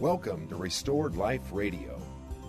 Welcome 0.00 0.46
to 0.46 0.54
Restored 0.54 1.16
Life 1.16 1.42
Radio. 1.50 2.00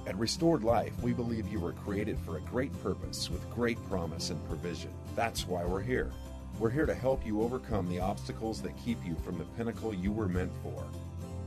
At 0.06 0.16
Restored 0.20 0.64
Life, 0.64 0.94
we 1.02 1.14
believe 1.14 1.48
you 1.48 1.60
were 1.60 1.74
created 1.74 2.20
for 2.20 2.38
a 2.38 2.42
great 2.42 2.72
purpose 2.84 3.28
with 3.28 3.50
great 3.50 3.84
promise 3.90 4.30
and 4.30 4.48
provision. 4.48 4.92
That's 5.16 5.48
why 5.48 5.66
we're 5.66 5.82
here. 5.82 6.12
We're 6.60 6.70
here 6.70 6.86
to 6.86 6.94
help 6.94 7.26
you 7.26 7.42
overcome 7.42 7.90
the 7.90 8.02
obstacles 8.02 8.62
that 8.62 8.78
keep 8.86 9.04
you 9.04 9.16
from 9.26 9.40
the 9.40 9.46
pinnacle 9.58 9.96
you 9.96 10.12
were 10.12 10.28
meant 10.28 10.52
for. 10.62 10.86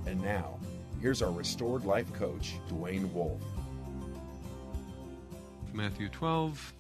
And 0.05 0.21
now, 0.21 0.59
here's 1.01 1.23
our 1.23 1.31
Restored 1.31 1.85
Life 1.85 2.13
coach, 2.15 2.55
Dwayne 2.69 3.13
Wolf. 3.13 3.41
Matthew 5.73 6.09
12, 6.09 6.75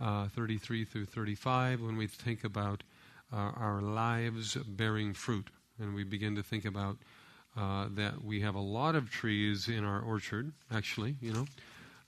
uh, 0.00 0.28
33 0.28 0.84
through 0.84 1.06
35, 1.06 1.80
when 1.80 1.96
we 1.96 2.06
think 2.06 2.44
about 2.44 2.84
uh, 3.32 3.50
our 3.56 3.82
lives 3.82 4.54
bearing 4.54 5.12
fruit. 5.12 5.48
And 5.80 5.92
we 5.92 6.04
begin 6.04 6.36
to 6.36 6.42
think 6.44 6.64
about 6.64 6.98
uh, 7.56 7.86
that 7.92 8.24
we 8.24 8.40
have 8.40 8.54
a 8.54 8.60
lot 8.60 8.94
of 8.94 9.10
trees 9.10 9.68
in 9.68 9.84
our 9.84 10.00
orchard, 10.00 10.52
actually, 10.72 11.16
you 11.20 11.32
know. 11.32 11.46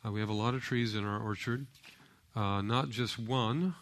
Uh, 0.04 0.12
we 0.12 0.20
have 0.20 0.28
a 0.28 0.34
lot 0.34 0.54
of 0.54 0.62
trees 0.62 0.94
in 0.94 1.04
our 1.04 1.20
orchard, 1.20 1.66
uh, 2.34 2.60
not 2.62 2.90
just 2.90 3.18
one. 3.18 3.74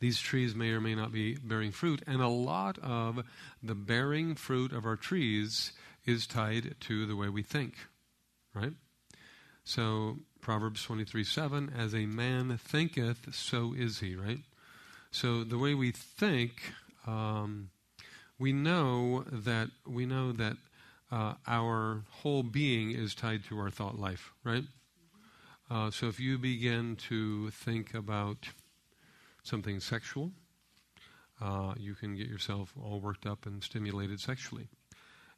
These 0.00 0.20
trees 0.20 0.54
may 0.54 0.70
or 0.70 0.80
may 0.80 0.94
not 0.94 1.12
be 1.12 1.36
bearing 1.36 1.72
fruit, 1.72 2.02
and 2.06 2.20
a 2.20 2.28
lot 2.28 2.78
of 2.78 3.24
the 3.62 3.74
bearing 3.74 4.34
fruit 4.34 4.72
of 4.72 4.84
our 4.84 4.96
trees 4.96 5.72
is 6.04 6.26
tied 6.26 6.74
to 6.80 7.06
the 7.06 7.16
way 7.16 7.28
we 7.28 7.42
think, 7.42 7.74
right? 8.54 8.74
So, 9.64 10.18
Proverbs 10.40 10.82
23 10.84 11.24
7, 11.24 11.72
as 11.76 11.94
a 11.94 12.06
man 12.06 12.56
thinketh, 12.56 13.34
so 13.34 13.74
is 13.76 13.98
he, 13.98 14.14
right? 14.14 14.40
So, 15.10 15.42
the 15.42 15.58
way 15.58 15.74
we 15.74 15.90
think, 15.90 16.72
um, 17.06 17.70
we 18.38 18.52
know 18.52 19.24
that 19.30 19.68
we 19.86 20.06
know 20.06 20.32
that 20.32 20.56
uh, 21.10 21.34
our 21.46 22.02
whole 22.10 22.42
being 22.42 22.90
is 22.90 23.14
tied 23.14 23.44
to 23.44 23.58
our 23.58 23.70
thought 23.70 23.98
life, 23.98 24.32
right? 24.44 24.64
Uh, 25.70 25.90
so 25.90 26.06
if 26.06 26.20
you 26.20 26.38
begin 26.38 26.96
to 26.96 27.50
think 27.50 27.94
about 27.94 28.48
something 29.42 29.80
sexual, 29.80 30.32
uh, 31.40 31.74
you 31.76 31.94
can 31.94 32.16
get 32.16 32.28
yourself 32.28 32.72
all 32.80 33.00
worked 33.00 33.26
up 33.26 33.46
and 33.46 33.62
stimulated 33.62 34.20
sexually. 34.20 34.68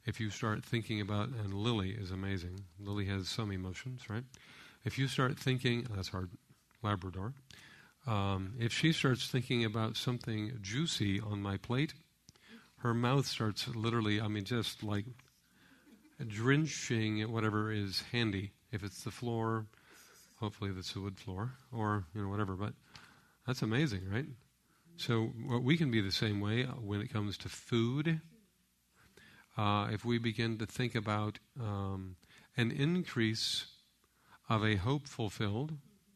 If 0.05 0.19
you 0.19 0.29
start 0.29 0.63
thinking 0.63 1.01
about, 1.01 1.29
and 1.29 1.53
Lily 1.53 1.91
is 1.91 2.11
amazing. 2.11 2.61
Lily 2.79 3.05
has 3.05 3.27
some 3.27 3.51
emotions, 3.51 4.09
right? 4.09 4.23
If 4.85 4.97
you 4.97 5.07
start 5.07 5.37
thinking, 5.37 5.87
that's 5.93 6.09
hard, 6.09 6.29
Labrador. 6.81 7.33
Um, 8.07 8.53
if 8.59 8.71
she 8.71 8.93
starts 8.93 9.27
thinking 9.27 9.65
about 9.65 9.97
something 9.97 10.57
juicy 10.61 11.19
on 11.19 11.41
my 11.41 11.57
plate, 11.57 11.93
her 12.79 12.93
mouth 12.93 13.25
starts 13.25 13.67
literally, 13.67 14.21
I 14.21 14.27
mean, 14.27 14.45
just 14.45 14.83
like 14.83 15.05
drenching 16.27 17.21
whatever 17.31 17.71
is 17.71 18.03
handy. 18.11 18.51
If 18.71 18.83
it's 18.83 19.03
the 19.03 19.11
floor, 19.11 19.65
hopefully 20.35 20.71
it's 20.77 20.95
a 20.95 20.99
wood 20.99 21.17
floor, 21.17 21.51
or 21.71 22.05
you 22.13 22.21
know 22.21 22.29
whatever. 22.29 22.53
But 22.53 22.73
that's 23.45 23.61
amazing, 23.61 24.09
right? 24.11 24.25
So 24.97 25.31
we 25.61 25.77
can 25.77 25.91
be 25.91 26.01
the 26.01 26.11
same 26.11 26.41
way 26.41 26.63
when 26.63 27.01
it 27.01 27.11
comes 27.11 27.37
to 27.39 27.49
food. 27.49 28.21
Uh, 29.57 29.87
if 29.91 30.05
we 30.05 30.17
begin 30.17 30.57
to 30.57 30.65
think 30.65 30.95
about 30.95 31.39
um, 31.59 32.15
an 32.57 32.71
increase 32.71 33.65
of 34.49 34.63
a 34.63 34.75
hope 34.75 35.07
fulfilled, 35.07 35.73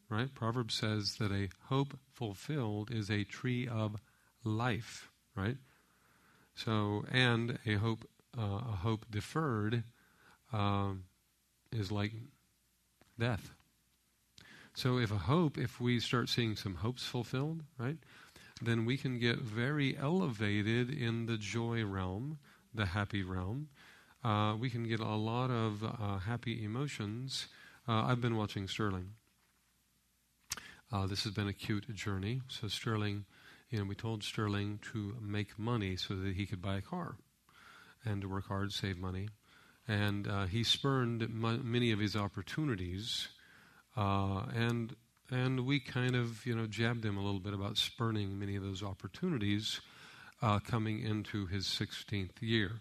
right? 0.08 0.34
Proverbs 0.34 0.74
says 0.74 1.16
that 1.18 1.32
a 1.32 1.48
hope 1.68 1.98
fulfilled 2.12 2.90
is 2.90 3.10
a 3.10 3.24
tree 3.24 3.66
of 3.66 3.96
life, 4.44 5.10
right? 5.34 5.56
So, 6.54 7.04
and 7.10 7.58
a 7.66 7.74
hope, 7.74 8.08
uh, 8.38 8.42
a 8.42 8.76
hope 8.82 9.06
deferred 9.10 9.82
um, 10.52 11.04
is 11.72 11.90
like 11.90 12.12
death. 13.18 13.50
So, 14.72 14.98
if 14.98 15.10
a 15.10 15.18
hope, 15.18 15.58
if 15.58 15.80
we 15.80 16.00
start 16.00 16.28
seeing 16.28 16.56
some 16.56 16.76
hopes 16.76 17.04
fulfilled, 17.04 17.62
right, 17.78 17.98
then 18.62 18.84
we 18.84 18.96
can 18.96 19.18
get 19.18 19.38
very 19.38 19.96
elevated 19.96 20.90
in 20.90 21.26
the 21.26 21.36
joy 21.36 21.84
realm, 21.84 22.38
the 22.72 22.86
happy 22.86 23.22
realm. 23.22 23.68
Uh, 24.22 24.56
we 24.58 24.70
can 24.70 24.88
get 24.88 25.00
a 25.00 25.14
lot 25.14 25.50
of 25.50 25.84
uh, 25.84 26.18
happy 26.18 26.64
emotions. 26.64 27.48
Uh, 27.86 28.04
I've 28.04 28.20
been 28.20 28.36
watching 28.36 28.68
Sterling. 28.68 29.10
Uh, 30.90 31.06
this 31.06 31.24
has 31.24 31.32
been 31.32 31.48
a 31.48 31.52
cute 31.52 31.92
journey. 31.94 32.40
So 32.48 32.68
Sterling 32.68 33.26
you 33.74 33.80
know, 33.80 33.86
we 33.86 33.96
told 33.96 34.22
Sterling 34.22 34.78
to 34.92 35.16
make 35.20 35.58
money 35.58 35.96
so 35.96 36.14
that 36.14 36.36
he 36.36 36.46
could 36.46 36.62
buy 36.62 36.76
a 36.76 36.80
car 36.80 37.16
and 38.04 38.22
to 38.22 38.28
work 38.28 38.46
hard, 38.46 38.70
save 38.70 38.98
money. 38.98 39.28
And 39.88 40.28
uh, 40.28 40.46
he 40.46 40.62
spurned 40.62 41.22
m- 41.22 41.72
many 41.72 41.90
of 41.90 41.98
his 41.98 42.14
opportunities, 42.14 43.26
uh, 43.96 44.44
and 44.54 44.94
and 45.28 45.66
we 45.66 45.80
kind 45.80 46.14
of 46.14 46.46
you 46.46 46.54
know 46.54 46.66
jabbed 46.66 47.04
him 47.04 47.16
a 47.16 47.20
little 47.20 47.40
bit 47.40 47.52
about 47.52 47.76
spurning 47.76 48.38
many 48.38 48.54
of 48.54 48.62
those 48.62 48.80
opportunities 48.80 49.80
uh, 50.40 50.60
coming 50.60 51.02
into 51.02 51.46
his 51.46 51.66
16th 51.66 52.40
year. 52.40 52.80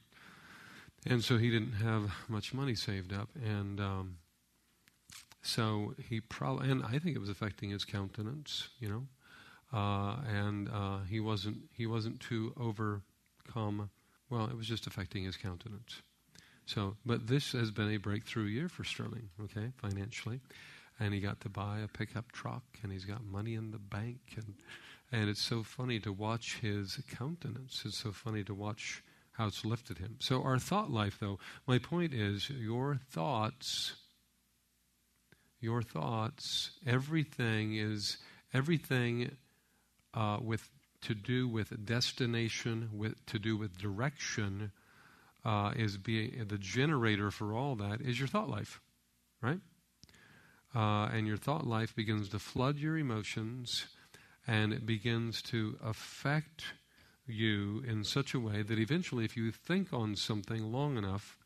And 1.08 1.24
so 1.24 1.38
he 1.38 1.50
didn't 1.50 1.74
have 1.74 2.12
much 2.30 2.54
money 2.54 2.76
saved 2.76 3.12
up, 3.12 3.30
and 3.44 3.80
um, 3.80 4.18
so 5.42 5.96
he 6.08 6.22
probably 6.22 6.70
and 6.70 6.84
I 6.84 7.00
think 7.00 7.16
it 7.16 7.20
was 7.20 7.30
affecting 7.30 7.72
his 7.72 7.84
countenance, 7.84 8.70
you 8.80 8.90
know 8.90 9.08
uh, 9.74 10.18
and 10.28 10.70
uh, 10.70 11.00
he 11.10 11.20
wasn't 11.20 11.58
he 11.72 11.86
wasn't 11.88 12.20
too 12.20 12.54
overcome. 12.60 13.90
Well, 14.30 14.46
it 14.46 14.56
was 14.56 14.68
just 14.68 14.88
affecting 14.88 15.24
his 15.24 15.38
countenance. 15.38 16.02
So, 16.66 16.96
but 17.06 17.28
this 17.28 17.52
has 17.52 17.72
been 17.72 17.92
a 17.92 17.98
breakthrough 17.98 18.46
year 18.46 18.70
for 18.70 18.84
Sterling, 18.84 19.30
okay, 19.44 19.72
financially, 19.76 20.40
and 21.00 21.14
he 21.14 21.20
got 21.20 21.42
to 21.42 21.50
buy 21.50 21.80
a 21.80 21.88
pickup 21.88 22.32
truck, 22.32 22.64
and 22.82 22.92
he's 22.92 23.06
got 23.06 23.24
money 23.26 23.56
in 23.56 23.72
the 23.72 23.80
bank, 23.80 24.20
and 24.36 24.56
and 25.12 25.30
it's 25.30 25.42
so 25.42 25.64
funny 25.64 26.00
to 26.00 26.14
watch 26.14 26.60
his 26.62 27.00
countenance. 27.18 27.84
It's 27.86 27.98
so 27.98 28.12
funny 28.12 28.44
to 28.46 28.54
watch 28.54 29.04
how 29.34 29.48
it's 29.48 29.66
lifted 29.66 29.98
him. 29.98 30.18
So 30.20 30.44
our 30.44 30.60
thought 30.60 30.92
life, 30.92 31.18
though, 31.20 31.40
my 31.68 31.80
point 31.80 32.14
is, 32.14 32.50
your 32.50 33.00
thoughts, 33.10 33.96
your 35.60 35.82
thoughts, 35.82 36.72
everything 36.86 37.76
is 37.76 38.18
everything 38.54 39.36
uh, 40.14 40.38
with 40.42 40.70
to 41.02 41.14
do 41.14 41.48
with 41.48 41.86
destination, 41.86 42.90
with 42.94 43.26
to 43.26 43.40
do 43.40 43.58
with 43.58 43.78
direction, 43.78 44.72
uh, 45.46 45.72
is 45.76 45.98
being 45.98 46.46
the 46.48 46.58
generator 46.58 47.30
for 47.32 47.54
all 47.54 47.76
that 47.76 48.02
is 48.02 48.20
your 48.20 48.28
thought 48.28 48.50
life, 48.50 48.80
right? 49.42 49.60
Uh, 50.76 51.10
and 51.14 51.28
your 51.28 51.38
thought 51.38 51.68
life 51.68 51.96
begins 51.96 52.30
to 52.30 52.40
flood 52.40 52.78
your 52.78 52.98
emotions, 52.98 53.86
and 54.48 54.74
it 54.74 54.86
begins 54.86 55.42
to 55.42 55.78
affect 55.84 56.64
you 57.28 57.84
in 57.88 58.04
such 58.04 58.34
a 58.34 58.40
way 58.40 58.62
that 58.64 58.80
eventually, 58.80 59.24
if 59.24 59.38
you 59.38 59.52
think 59.52 59.94
on 59.94 60.16
something 60.16 60.72
long 60.72 60.98
enough, 60.98 61.38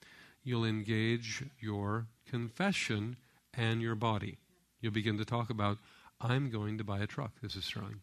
you'll 0.43 0.65
engage 0.65 1.43
your 1.59 2.07
confession 2.25 3.17
and 3.53 3.81
your 3.81 3.95
body. 3.95 4.37
You'll 4.79 4.93
begin 4.93 5.17
to 5.17 5.25
talk 5.25 5.49
about, 5.49 5.77
I'm 6.21 6.49
going 6.49 6.77
to 6.77 6.83
buy 6.83 6.99
a 6.99 7.07
truck. 7.07 7.31
This 7.41 7.55
is 7.55 7.65
strong. 7.65 8.01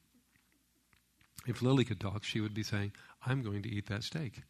If 1.47 1.63
Lily 1.63 1.85
could 1.85 2.01
talk, 2.01 2.25
she 2.25 2.41
would 2.41 2.55
be 2.55 2.63
saying, 2.63 2.93
I'm 3.27 3.43
going 3.43 3.63
to 3.63 3.69
eat 3.69 3.87
that 3.87 4.03
steak. 4.03 4.43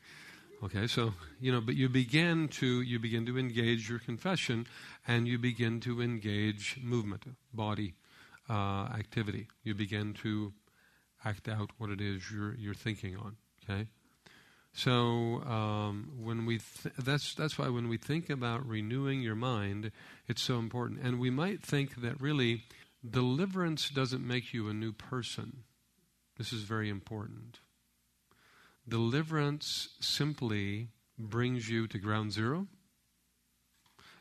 Okay, 0.62 0.86
so 0.86 1.12
you 1.40 1.52
know, 1.52 1.60
but 1.60 1.74
you 1.74 1.88
begin 1.88 2.48
to 2.48 2.80
you 2.80 2.98
begin 2.98 3.26
to 3.26 3.38
engage 3.38 3.88
your 3.90 3.98
confession, 3.98 4.66
and 5.06 5.28
you 5.28 5.38
begin 5.38 5.80
to 5.80 6.00
engage 6.00 6.78
movement, 6.82 7.24
body 7.52 7.94
uh, 8.48 8.88
activity. 8.96 9.48
You 9.62 9.74
begin 9.74 10.14
to 10.22 10.52
act 11.24 11.48
out 11.48 11.70
what 11.78 11.90
it 11.90 12.00
is 12.00 12.30
you're 12.30 12.54
you're 12.54 12.72
thinking 12.72 13.16
on. 13.16 13.36
Okay, 13.68 13.88
so 14.72 15.42
um, 15.42 16.12
when 16.22 16.46
we 16.46 16.60
th- 16.82 16.94
that's 16.98 17.34
that's 17.34 17.58
why 17.58 17.68
when 17.68 17.88
we 17.88 17.98
think 17.98 18.30
about 18.30 18.66
renewing 18.66 19.20
your 19.20 19.34
mind, 19.34 19.90
it's 20.28 20.42
so 20.42 20.58
important. 20.58 21.00
And 21.02 21.18
we 21.18 21.30
might 21.30 21.62
think 21.62 22.00
that 22.00 22.20
really 22.20 22.62
deliverance 23.08 23.90
doesn't 23.90 24.26
make 24.26 24.54
you 24.54 24.68
a 24.68 24.74
new 24.74 24.92
person. 24.92 25.64
This 26.36 26.52
is 26.52 26.62
very 26.62 26.88
important. 26.88 27.60
Deliverance 28.88 29.90
simply 30.00 30.88
brings 31.18 31.68
you 31.68 31.86
to 31.86 31.98
ground 31.98 32.32
zero. 32.32 32.66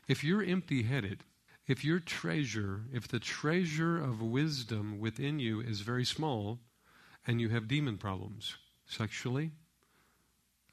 If 0.06 0.22
you're 0.22 0.42
empty 0.42 0.84
headed, 0.84 1.24
if 1.66 1.84
your 1.84 1.98
treasure, 1.98 2.82
if 2.92 3.08
the 3.08 3.18
treasure 3.18 3.96
of 3.96 4.20
wisdom 4.20 5.00
within 5.00 5.38
you 5.38 5.60
is 5.60 5.80
very 5.80 6.04
small 6.04 6.60
and 7.26 7.40
you 7.40 7.48
have 7.48 7.68
demon 7.68 7.96
problems 7.96 8.56
sexually, 8.86 9.50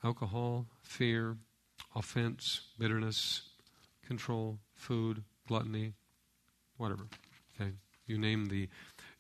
alcohol, 0.04 0.68
fear, 0.84 1.38
offense, 1.96 2.62
bitterness, 2.78 3.44
control, 4.06 4.60
food, 4.76 5.24
gluttony, 5.48 5.94
whatever. 6.78 7.08
Okay? 7.56 7.72
You 8.06 8.18
name 8.18 8.48
the 8.48 8.68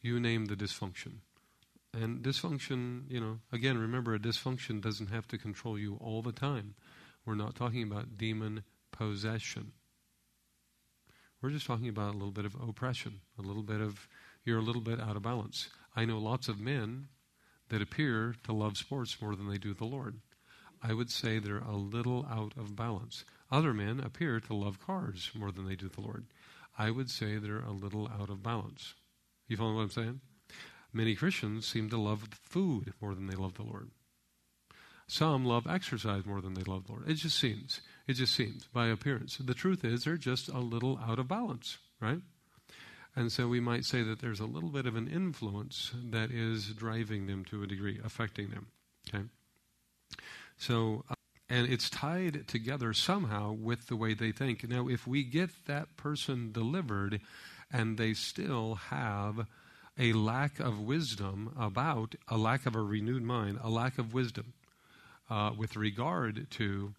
you 0.02 0.20
name 0.20 0.46
the 0.46 0.56
dysfunction. 0.56 1.20
And 1.94 2.24
dysfunction, 2.24 3.04
you 3.10 3.20
know, 3.20 3.40
again, 3.52 3.78
remember 3.78 4.14
a 4.14 4.20
dysfunction 4.20 4.82
doesn't 4.82 5.10
have 5.10 5.28
to 5.30 5.38
control 5.38 5.78
you 5.78 5.98
all 6.00 6.22
the 6.22 6.32
time. 6.32 6.76
We're 7.26 7.36
not 7.36 7.56
talking 7.56 7.84
about 7.84 8.18
demon 8.18 8.64
possession. 8.92 9.74
We're 11.42 11.50
just 11.50 11.66
talking 11.66 11.90
about 11.90 12.14
a 12.14 12.18
little 12.18 12.32
bit 12.32 12.46
of 12.46 12.56
oppression, 12.56 13.22
a 13.38 13.42
little 13.42 13.64
bit 13.64 13.82
of, 13.82 14.08
you're 14.46 14.60
a 14.60 14.64
little 14.64 14.82
bit 14.82 15.02
out 15.02 15.16
of 15.16 15.24
balance. 15.24 15.70
I 15.96 16.06
know 16.06 16.18
lots 16.18 16.48
of 16.48 16.60
men 16.60 17.08
that 17.70 17.82
appear 17.82 18.36
to 18.44 18.54
love 18.54 18.78
sports 18.78 19.22
more 19.22 19.36
than 19.36 19.50
they 19.50 19.58
do 19.58 19.74
the 19.74 19.86
Lord. 19.86 20.20
I 20.84 20.94
would 20.94 21.10
say 21.10 21.40
they're 21.40 21.58
a 21.58 21.76
little 21.76 22.26
out 22.30 22.54
of 22.58 22.76
balance. 22.76 23.26
Other 23.52 23.74
men 23.74 24.00
appear 24.00 24.40
to 24.40 24.54
love 24.54 24.80
cars 24.80 25.32
more 25.36 25.52
than 25.52 25.68
they 25.68 25.76
do 25.76 25.90
the 25.90 26.02
Lord. 26.02 26.26
I 26.78 26.90
would 26.90 27.10
say 27.10 27.38
they're 27.38 27.60
a 27.60 27.72
little 27.72 28.08
out 28.08 28.30
of 28.30 28.42
balance. 28.42 28.94
You 29.48 29.58
follow 29.58 29.76
what 29.76 29.82
I'm 29.82 29.90
saying? 29.90 30.22
Many 30.94 31.16
Christians 31.16 31.66
seem 31.66 31.90
to 31.90 31.98
love 31.98 32.28
food 32.42 32.94
more 33.02 33.16
than 33.16 33.28
they 33.28 33.36
love 33.36 33.56
the 33.56 33.64
Lord. 33.64 33.92
Some 35.08 35.46
love 35.46 35.68
exercise 35.68 36.26
more 36.26 36.42
than 36.42 36.54
they 36.54 36.64
love 36.64 36.86
the 36.86 36.94
Lord. 36.94 37.10
It 37.10 37.16
just 37.16 37.38
seems. 37.38 37.82
It 38.08 38.14
just 38.14 38.34
seems 38.34 38.68
by 38.68 38.88
appearance. 38.88 39.38
The 39.38 39.54
truth 39.54 39.84
is, 39.84 40.04
they're 40.04 40.18
just 40.18 40.48
a 40.48 40.60
little 40.60 41.00
out 41.06 41.20
of 41.20 41.28
balance, 41.28 41.78
right? 42.00 42.22
And 43.16 43.32
so 43.32 43.48
we 43.48 43.60
might 43.60 43.84
say 43.84 44.04
that 44.04 44.22
there's 44.22 44.40
a 44.40 44.46
little 44.46 44.70
bit 44.70 44.86
of 44.86 44.96
an 44.96 45.08
influence 45.08 45.92
that 46.12 46.32
is 46.32 46.68
driving 46.68 47.28
them 47.28 47.44
to 47.46 47.62
a 47.62 47.68
degree, 47.68 48.00
affecting 48.04 48.50
them. 48.52 48.68
Okay? 49.14 49.26
So, 50.58 51.04
uh, 51.10 51.16
and 51.50 51.68
it's 51.68 51.90
tied 51.90 52.48
together 52.48 52.94
somehow 52.94 53.52
with 53.52 53.88
the 53.88 53.98
way 53.98 54.14
they 54.14 54.32
think. 54.32 54.68
Now, 54.68 54.88
if 54.88 55.06
we 55.06 55.24
get 55.24 55.50
that 55.66 55.98
person 55.98 56.54
delivered 56.54 57.20
and 57.70 57.98
they 57.98 58.14
still 58.14 58.76
have 58.76 59.46
a 59.98 60.14
lack 60.14 60.60
of 60.60 60.80
wisdom 60.80 61.54
about, 61.60 62.16
a 62.28 62.38
lack 62.38 62.66
of 62.66 62.76
a 62.76 62.82
renewed 62.82 63.24
mind, 63.24 63.60
a 63.62 63.70
lack 63.70 63.98
of 63.98 64.14
wisdom 64.14 64.54
uh, 65.30 65.52
with 65.58 65.76
regard 65.76 66.48
to 66.52 66.94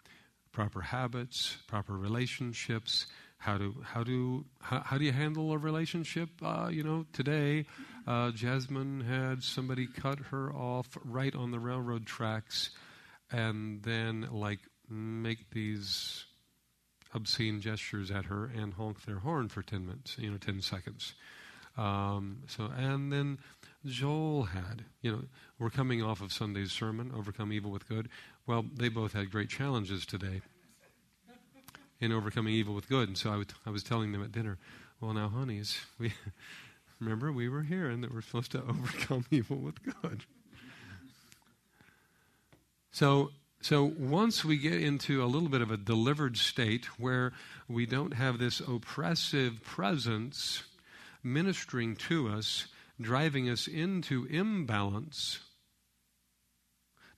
proper 0.51 0.81
habits, 0.81 1.57
proper 1.67 1.93
relationships, 1.93 3.07
how 3.37 3.57
to 3.57 3.75
how 3.83 4.03
do 4.03 4.45
how, 4.61 4.79
how 4.79 4.97
do 4.97 5.03
you 5.03 5.11
handle 5.11 5.51
a 5.51 5.57
relationship? 5.57 6.29
Uh, 6.41 6.69
you 6.71 6.83
know, 6.83 7.05
today, 7.11 7.65
uh, 8.07 8.31
Jasmine 8.31 9.01
had 9.01 9.43
somebody 9.43 9.85
cut 9.85 10.19
her 10.31 10.53
off 10.53 10.97
right 11.03 11.35
on 11.35 11.51
the 11.51 11.59
railroad 11.59 12.05
tracks, 12.05 12.69
and 13.31 13.83
then 13.83 14.29
like 14.31 14.59
make 14.89 15.49
these 15.51 16.25
obscene 17.13 17.59
gestures 17.59 18.11
at 18.11 18.25
her 18.25 18.45
and 18.45 18.75
honk 18.75 19.03
their 19.03 19.19
horn 19.19 19.49
for 19.49 19.61
ten 19.61 19.85
minutes, 19.87 20.15
you 20.17 20.31
know, 20.31 20.37
ten 20.37 20.61
seconds. 20.61 21.13
Um, 21.77 22.43
so 22.47 22.69
and 22.77 23.11
then 23.11 23.39
Joel 23.85 24.43
had, 24.43 24.85
you 25.01 25.11
know, 25.11 25.23
we're 25.59 25.69
coming 25.69 26.01
off 26.01 26.21
of 26.21 26.31
Sunday's 26.31 26.71
sermon, 26.71 27.11
overcome 27.15 27.51
evil 27.51 27.71
with 27.71 27.87
good. 27.87 28.09
Well, 28.47 28.65
they 28.75 28.89
both 28.89 29.13
had 29.13 29.31
great 29.31 29.49
challenges 29.49 30.05
today 30.05 30.41
in 31.99 32.11
overcoming 32.11 32.53
evil 32.53 32.75
with 32.75 32.87
good. 32.87 33.07
And 33.07 33.17
so 33.17 33.31
I, 33.31 33.37
would, 33.37 33.53
I 33.65 33.69
was 33.69 33.83
telling 33.83 34.11
them 34.11 34.23
at 34.23 34.31
dinner, 34.31 34.57
well, 35.01 35.13
now, 35.13 35.29
honeys, 35.29 35.79
we 35.99 36.13
remember 36.99 37.31
we 37.31 37.49
were 37.49 37.63
hearing 37.63 38.01
that 38.01 38.13
we're 38.13 38.21
supposed 38.21 38.51
to 38.51 38.61
overcome 38.69 39.25
evil 39.31 39.57
with 39.57 39.83
good. 40.01 40.23
So, 42.91 43.31
so 43.61 43.91
once 43.97 44.45
we 44.45 44.57
get 44.57 44.81
into 44.81 45.23
a 45.23 45.25
little 45.25 45.49
bit 45.49 45.61
of 45.61 45.71
a 45.71 45.77
delivered 45.77 46.37
state 46.37 46.85
where 46.99 47.33
we 47.67 47.85
don't 47.85 48.13
have 48.13 48.37
this 48.37 48.59
oppressive 48.59 49.63
presence 49.63 50.63
ministering 51.23 51.95
to 51.95 52.27
us, 52.27 52.67
driving 52.99 53.49
us 53.49 53.67
into 53.67 54.25
imbalance, 54.25 55.39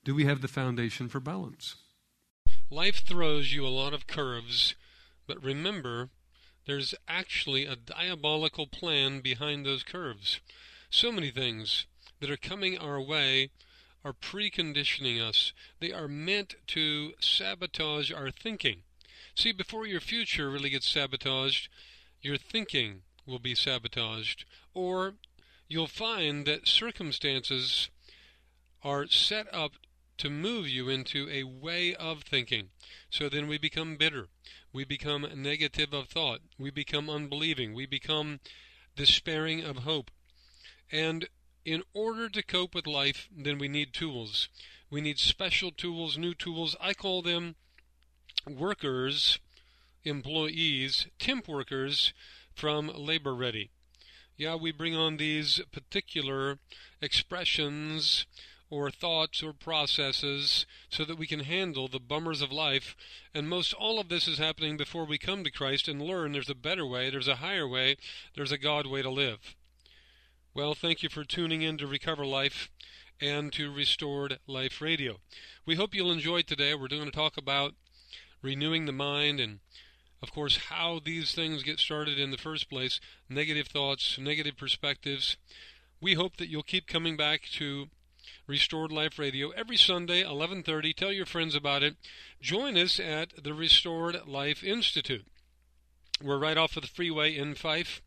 do 0.04 0.14
we 0.14 0.26
have 0.26 0.42
the 0.42 0.48
foundation 0.48 1.10
for 1.10 1.20
balance? 1.20 1.76
Life 2.70 3.04
throws 3.06 3.54
you 3.54 3.66
a 3.66 3.70
lot 3.70 3.94
of 3.94 4.08
curves, 4.08 4.76
but 5.26 5.44
remember, 5.44 6.10
there's 6.66 6.96
actually 7.08 7.66
a 7.66 7.76
diabolical 7.76 8.68
plan 8.68 9.22
behind 9.22 9.66
those 9.66 9.84
curves. 9.84 10.40
So 10.90 11.12
many 11.12 11.32
things 11.32 11.86
that 12.20 12.30
are 12.30 12.38
coming 12.38 12.78
our 12.78 13.02
way 13.02 13.50
are 14.04 14.14
preconditioning 14.14 15.20
us. 15.22 15.54
They 15.80 15.92
are 15.92 16.08
meant 16.08 16.56
to 16.68 17.14
sabotage 17.20 18.12
our 18.12 18.30
thinking. 18.30 18.84
See, 19.36 19.52
before 19.52 19.88
your 19.88 20.00
future 20.00 20.50
really 20.50 20.70
gets 20.70 20.88
sabotaged, 20.88 21.70
your 22.22 22.38
thinking 22.38 23.02
will 23.26 23.40
be 23.40 23.56
sabotaged, 23.56 24.46
or 24.74 25.16
you'll 25.68 25.88
find 25.88 26.46
that 26.46 26.68
circumstances 26.68 27.90
are 28.84 29.08
set 29.08 29.52
up 29.54 29.74
to 30.18 30.30
move 30.30 30.68
you 30.68 30.90
into 30.90 31.28
a 31.30 31.44
way 31.44 31.94
of 31.96 32.22
thinking. 32.22 32.70
So 33.10 33.28
then 33.28 33.48
we 33.48 33.58
become 33.58 33.98
bitter. 33.98 34.28
We 34.72 34.86
become 34.86 35.28
negative 35.36 35.94
of 35.94 36.08
thought. 36.08 36.42
We 36.58 36.70
become 36.70 37.10
unbelieving. 37.10 37.74
We 37.74 37.86
become 37.86 38.40
despairing 38.96 39.64
of 39.64 39.78
hope. 39.80 40.12
And 40.92 41.28
in 41.66 41.84
order 41.94 42.30
to 42.30 42.44
cope 42.44 42.76
with 42.76 42.88
life, 42.88 43.28
then 43.36 43.58
we 43.58 43.68
need 43.68 43.94
tools. 43.94 44.50
We 44.90 45.02
need 45.02 45.20
special 45.20 45.72
tools, 45.72 46.18
new 46.18 46.34
tools. 46.34 46.76
I 46.80 46.94
call 46.94 47.22
them 47.22 47.56
workers, 48.48 49.40
employees, 50.06 51.08
temp 51.20 51.48
workers 51.48 52.14
from 52.54 52.88
Labor 52.96 53.36
Ready. 53.36 53.72
Yeah, 54.38 54.56
we 54.56 54.72
bring 54.72 54.96
on 54.96 55.18
these 55.18 55.62
particular 55.72 56.60
expressions 57.02 58.26
or 58.70 58.90
thoughts 58.90 59.42
or 59.44 59.54
processes 59.54 60.66
so 60.90 61.06
that 61.06 61.18
we 61.18 61.28
can 61.28 61.42
handle 61.42 61.88
the 61.88 62.00
bummers 62.00 62.42
of 62.42 62.52
life. 62.52 62.96
And 63.34 63.50
most 63.50 63.74
all 63.74 64.00
of 64.00 64.10
this 64.10 64.28
is 64.28 64.38
happening 64.38 64.78
before 64.78 65.06
we 65.06 65.18
come 65.18 65.44
to 65.44 65.52
Christ 65.52 65.88
and 65.88 66.02
learn 66.02 66.32
there's 66.32 66.50
a 66.50 66.56
better 66.56 66.86
way, 66.86 67.10
there's 67.10 67.28
a 67.28 67.36
higher 67.36 67.68
way, 67.68 67.98
there's 68.36 68.52
a 68.52 68.58
God 68.58 68.88
way 68.88 69.02
to 69.02 69.10
live. 69.10 69.56
Well, 70.54 70.74
thank 70.74 71.04
you 71.04 71.10
for 71.10 71.24
tuning 71.24 71.62
in 71.62 71.78
to 71.78 71.88
Recover 71.88 72.26
Life 72.26 72.70
and 73.22 73.52
to 73.54 73.74
Restored 73.74 74.40
Life 74.48 74.82
Radio. 74.82 75.18
We 75.66 75.76
hope 75.76 75.94
you'll 75.94 76.12
enjoy 76.12 76.42
today. 76.42 76.74
We're 76.74 76.88
going 76.88 77.06
to 77.06 77.12
talk 77.12 77.38
about 77.38 77.74
renewing 78.42 78.86
the 78.86 78.92
mind 78.92 79.40
and 79.40 79.60
of 80.22 80.32
course, 80.32 80.58
how 80.70 81.00
these 81.04 81.34
things 81.34 81.64
get 81.64 81.80
started 81.80 82.20
in 82.20 82.32
the 82.32 82.38
first 82.38 82.70
place 82.70 83.00
negative 83.30 83.68
thoughts, 83.68 84.18
negative 84.18 84.58
perspectives. 84.58 85.38
We 86.02 86.14
hope 86.14 86.38
that 86.38 86.50
you'll 86.50 86.64
keep 86.64 86.88
coming 86.88 87.16
back 87.18 87.44
to 87.54 87.88
Restored 88.48 88.92
Life 88.92 89.20
Radio 89.20 89.52
every 89.52 89.78
Sunday, 89.78 90.24
11:30. 90.24 90.94
Tell 90.94 91.12
your 91.12 91.26
friends 91.26 91.56
about 91.56 91.84
it. 91.84 91.96
Join 92.42 92.78
us 92.78 93.00
at 93.00 93.44
the 93.44 93.54
Restored 93.54 94.28
Life 94.28 94.64
Institute. 94.64 95.26
We're 96.22 96.38
right 96.38 96.58
off 96.58 96.76
of 96.76 96.84
the 96.84 96.88
freeway 96.88 97.36
in 97.36 97.56
Fife. 97.56 98.02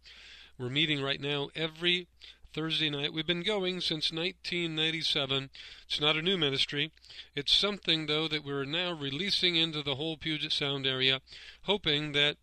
We're 0.56 0.70
meeting 0.70 1.02
right 1.02 1.20
now 1.20 1.50
every 1.54 2.08
Thursday 2.52 2.88
night. 2.90 3.12
We've 3.12 3.26
been 3.26 3.42
going 3.42 3.80
since 3.80 4.10
1997. 4.10 5.50
It's 5.86 6.00
not 6.00 6.16
a 6.16 6.22
new 6.22 6.38
ministry. 6.38 6.92
It's 7.34 7.54
something, 7.54 8.06
though, 8.06 8.26
that 8.28 8.44
we're 8.44 8.64
now 8.64 8.92
releasing 8.92 9.56
into 9.56 9.82
the 9.82 9.96
whole 9.96 10.16
Puget 10.16 10.52
Sound 10.52 10.86
area, 10.86 11.20
hoping 11.62 12.12
that 12.12 12.36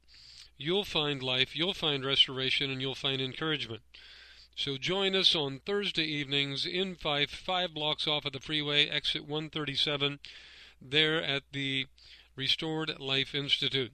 you'll 0.57 0.85
find 0.85 1.23
life, 1.23 1.55
you'll 1.55 1.73
find 1.73 2.05
restoration, 2.05 2.69
and 2.69 2.81
you'll 2.81 2.95
find 2.95 3.19
encouragement. 3.19 3.81
So 4.55 4.77
join 4.77 5.15
us 5.15 5.35
on 5.35 5.59
Thursday 5.59 6.05
evenings 6.05 6.65
in 6.65 6.95
Fife, 6.95 7.31
five 7.31 7.73
blocks 7.73 8.07
off 8.07 8.25
of 8.25 8.33
the 8.33 8.39
freeway, 8.39 8.87
exit 8.87 9.23
137, 9.23 10.19
there 10.81 11.21
at 11.21 11.43
the 11.51 11.87
Restored 12.35 12.99
Life 12.99 13.35
Institute. 13.35 13.91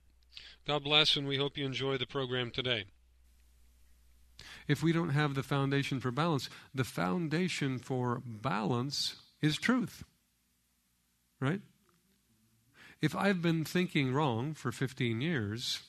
God 0.68 0.84
bless, 0.84 1.16
and 1.16 1.28
we 1.28 1.38
hope 1.38 1.58
you 1.58 1.66
enjoy 1.66 1.98
the 1.98 2.06
program 2.06 2.52
today. 2.52 2.86
If 4.68 4.84
we 4.84 4.92
don't 4.92 5.10
have 5.10 5.36
the 5.36 5.44
foundation 5.44 6.00
for 6.00 6.12
balance, 6.12 6.50
the 6.74 6.84
foundation 6.84 7.80
for 7.80 8.22
balance 8.26 9.16
is 9.42 9.58
truth. 9.58 10.04
Right? 11.40 11.62
If 13.02 13.16
I've 13.16 13.42
been 13.42 13.66
thinking 13.66 14.14
wrong 14.14 14.54
for 14.54 14.72
15 14.72 15.22
years 15.22 15.82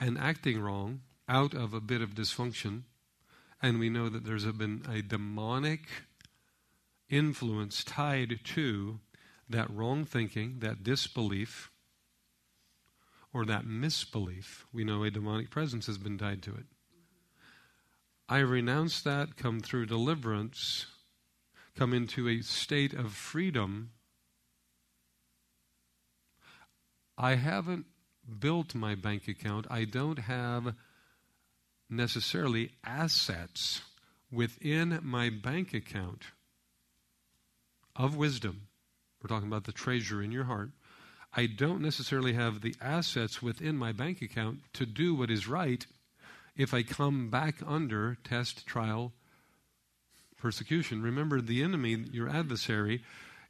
and 0.00 0.18
acting 0.18 0.60
wrong 0.60 1.02
out 1.28 1.54
of 1.54 1.72
a 1.72 1.80
bit 1.80 2.02
of 2.02 2.14
dysfunction, 2.14 2.82
and 3.62 3.78
we 3.78 3.88
know 3.88 4.08
that 4.08 4.24
there's 4.24 4.44
been 4.44 4.84
a 4.90 5.00
demonic 5.00 5.82
influence 7.08 7.84
tied 7.84 8.40
to 8.42 8.98
that 9.48 9.70
wrong 9.70 10.04
thinking, 10.04 10.58
that 10.58 10.82
disbelief, 10.82 11.70
or 13.32 13.44
that 13.46 13.66
misbelief. 13.66 14.66
We 14.72 14.84
know 14.84 15.04
a 15.04 15.10
demonic 15.10 15.50
presence 15.50 15.86
has 15.86 15.98
been 15.98 16.18
tied 16.18 16.42
to 16.42 16.50
it. 16.50 16.66
I 18.28 18.38
renounce 18.38 19.02
that, 19.02 19.36
come 19.36 19.60
through 19.60 19.86
deliverance, 19.86 20.86
come 21.76 21.92
into 21.92 22.28
a 22.28 22.42
state 22.42 22.92
of 22.92 23.12
freedom. 23.12 23.90
I 27.18 27.34
haven't 27.34 27.86
built 28.38 28.74
my 28.74 28.94
bank 28.94 29.28
account. 29.28 29.66
I 29.70 29.84
don't 29.84 30.18
have 30.18 30.74
necessarily 31.90 32.70
assets 32.84 33.82
within 34.30 34.98
my 35.02 35.28
bank 35.28 35.74
account 35.74 36.22
of 37.94 38.16
wisdom. 38.16 38.68
We're 39.22 39.28
talking 39.28 39.48
about 39.48 39.64
the 39.64 39.72
treasure 39.72 40.22
in 40.22 40.32
your 40.32 40.44
heart. 40.44 40.70
I 41.34 41.46
don't 41.46 41.80
necessarily 41.80 42.34
have 42.34 42.60
the 42.60 42.74
assets 42.80 43.40
within 43.40 43.76
my 43.76 43.92
bank 43.92 44.20
account 44.20 44.60
to 44.74 44.84
do 44.84 45.14
what 45.14 45.30
is 45.30 45.48
right 45.48 45.86
if 46.56 46.74
I 46.74 46.82
come 46.82 47.30
back 47.30 47.56
under 47.66 48.18
test, 48.22 48.66
trial, 48.66 49.12
persecution. 50.36 51.02
Remember, 51.02 51.40
the 51.40 51.62
enemy, 51.62 52.04
your 52.12 52.28
adversary, 52.28 53.02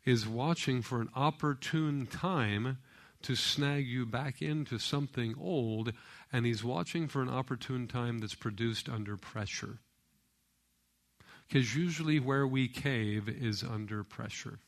is 0.04 0.28
watching 0.28 0.82
for 0.82 1.00
an 1.00 1.08
opportune 1.16 2.06
time 2.06 2.78
to 3.22 3.34
snag 3.34 3.86
you 3.86 4.04
back 4.04 4.42
into 4.42 4.78
something 4.78 5.34
old, 5.40 5.92
and 6.32 6.44
he's 6.44 6.62
watching 6.62 7.08
for 7.08 7.22
an 7.22 7.28
opportune 7.28 7.88
time 7.88 8.18
that's 8.18 8.34
produced 8.34 8.88
under 8.88 9.16
pressure. 9.16 9.78
Because 11.48 11.74
usually 11.74 12.18
where 12.18 12.46
we 12.46 12.68
cave 12.68 13.28
is 13.28 13.62
under 13.62 14.04
pressure. 14.04 14.58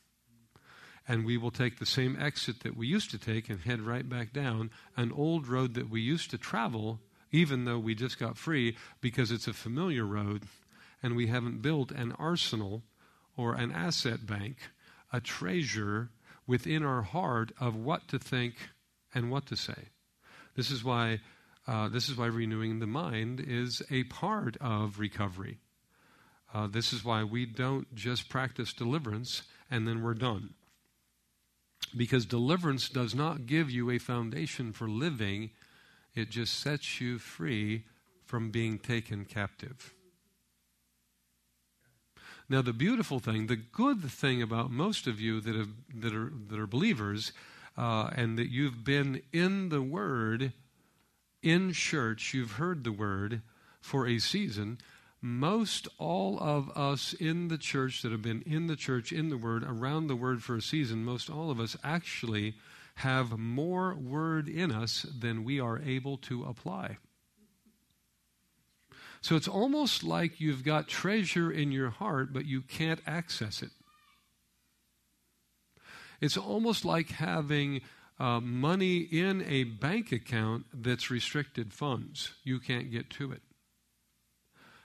And 1.06 1.24
we 1.24 1.36
will 1.36 1.50
take 1.50 1.78
the 1.78 1.86
same 1.86 2.20
exit 2.20 2.60
that 2.60 2.76
we 2.76 2.86
used 2.86 3.10
to 3.10 3.18
take 3.18 3.50
and 3.50 3.60
head 3.60 3.82
right 3.82 4.08
back 4.08 4.32
down 4.32 4.70
an 4.96 5.12
old 5.12 5.46
road 5.46 5.74
that 5.74 5.90
we 5.90 6.00
used 6.00 6.30
to 6.30 6.38
travel, 6.38 7.00
even 7.30 7.64
though 7.64 7.78
we 7.78 7.94
just 7.94 8.18
got 8.18 8.38
free, 8.38 8.76
because 9.00 9.30
it's 9.30 9.46
a 9.46 9.52
familiar 9.52 10.04
road 10.04 10.44
and 11.02 11.14
we 11.14 11.26
haven't 11.26 11.60
built 11.60 11.90
an 11.90 12.12
arsenal 12.12 12.82
or 13.36 13.54
an 13.54 13.70
asset 13.70 14.26
bank, 14.26 14.56
a 15.12 15.20
treasure 15.20 16.10
within 16.46 16.82
our 16.82 17.02
heart 17.02 17.52
of 17.60 17.76
what 17.76 18.08
to 18.08 18.18
think 18.18 18.54
and 19.14 19.30
what 19.30 19.46
to 19.46 19.56
say. 19.56 19.90
This 20.56 20.70
is 20.70 20.82
why 20.82 21.20
uh, 21.66 21.88
this 21.88 22.10
is 22.10 22.16
why 22.16 22.26
renewing 22.26 22.78
the 22.78 22.86
mind 22.86 23.40
is 23.40 23.82
a 23.90 24.04
part 24.04 24.56
of 24.60 24.98
recovery. 24.98 25.58
Uh, 26.52 26.66
this 26.66 26.92
is 26.92 27.04
why 27.04 27.24
we 27.24 27.46
don't 27.46 27.92
just 27.94 28.28
practice 28.28 28.72
deliverance 28.72 29.42
and 29.70 29.88
then 29.88 30.02
we're 30.02 30.14
done. 30.14 30.54
Because 31.96 32.26
deliverance 32.26 32.88
does 32.88 33.14
not 33.14 33.46
give 33.46 33.70
you 33.70 33.90
a 33.90 33.98
foundation 33.98 34.72
for 34.72 34.88
living, 34.88 35.50
it 36.14 36.30
just 36.30 36.58
sets 36.58 37.00
you 37.00 37.18
free 37.18 37.84
from 38.24 38.50
being 38.50 38.78
taken 38.78 39.24
captive. 39.24 39.94
Now, 42.48 42.62
the 42.62 42.72
beautiful 42.72 43.20
thing, 43.20 43.46
the 43.46 43.56
good 43.56 44.02
thing 44.10 44.42
about 44.42 44.70
most 44.70 45.06
of 45.06 45.20
you 45.20 45.40
that, 45.40 45.54
have, 45.54 45.70
that, 45.94 46.14
are, 46.14 46.32
that 46.48 46.58
are 46.58 46.66
believers 46.66 47.32
uh, 47.76 48.10
and 48.14 48.38
that 48.38 48.50
you've 48.50 48.84
been 48.84 49.22
in 49.32 49.70
the 49.70 49.82
Word, 49.82 50.52
in 51.42 51.72
church, 51.72 52.34
you've 52.34 52.52
heard 52.52 52.84
the 52.84 52.92
Word 52.92 53.40
for 53.80 54.06
a 54.06 54.18
season. 54.18 54.78
Most 55.26 55.88
all 55.96 56.38
of 56.38 56.68
us 56.76 57.14
in 57.14 57.48
the 57.48 57.56
church 57.56 58.02
that 58.02 58.12
have 58.12 58.20
been 58.20 58.42
in 58.42 58.66
the 58.66 58.76
church, 58.76 59.10
in 59.10 59.30
the 59.30 59.38
Word, 59.38 59.64
around 59.66 60.06
the 60.06 60.14
Word 60.14 60.42
for 60.42 60.54
a 60.54 60.60
season, 60.60 61.02
most 61.02 61.30
all 61.30 61.50
of 61.50 61.58
us 61.58 61.78
actually 61.82 62.56
have 62.96 63.38
more 63.38 63.94
Word 63.94 64.50
in 64.50 64.70
us 64.70 65.06
than 65.18 65.42
we 65.42 65.58
are 65.58 65.80
able 65.80 66.18
to 66.18 66.44
apply. 66.44 66.98
So 69.22 69.34
it's 69.34 69.48
almost 69.48 70.04
like 70.04 70.42
you've 70.42 70.62
got 70.62 70.88
treasure 70.88 71.50
in 71.50 71.72
your 71.72 71.88
heart, 71.88 72.34
but 72.34 72.44
you 72.44 72.60
can't 72.60 73.00
access 73.06 73.62
it. 73.62 73.70
It's 76.20 76.36
almost 76.36 76.84
like 76.84 77.08
having 77.08 77.80
uh, 78.20 78.40
money 78.40 78.98
in 78.98 79.42
a 79.48 79.64
bank 79.64 80.12
account 80.12 80.66
that's 80.74 81.10
restricted 81.10 81.72
funds. 81.72 82.34
You 82.44 82.60
can't 82.60 82.90
get 82.90 83.08
to 83.12 83.32
it. 83.32 83.40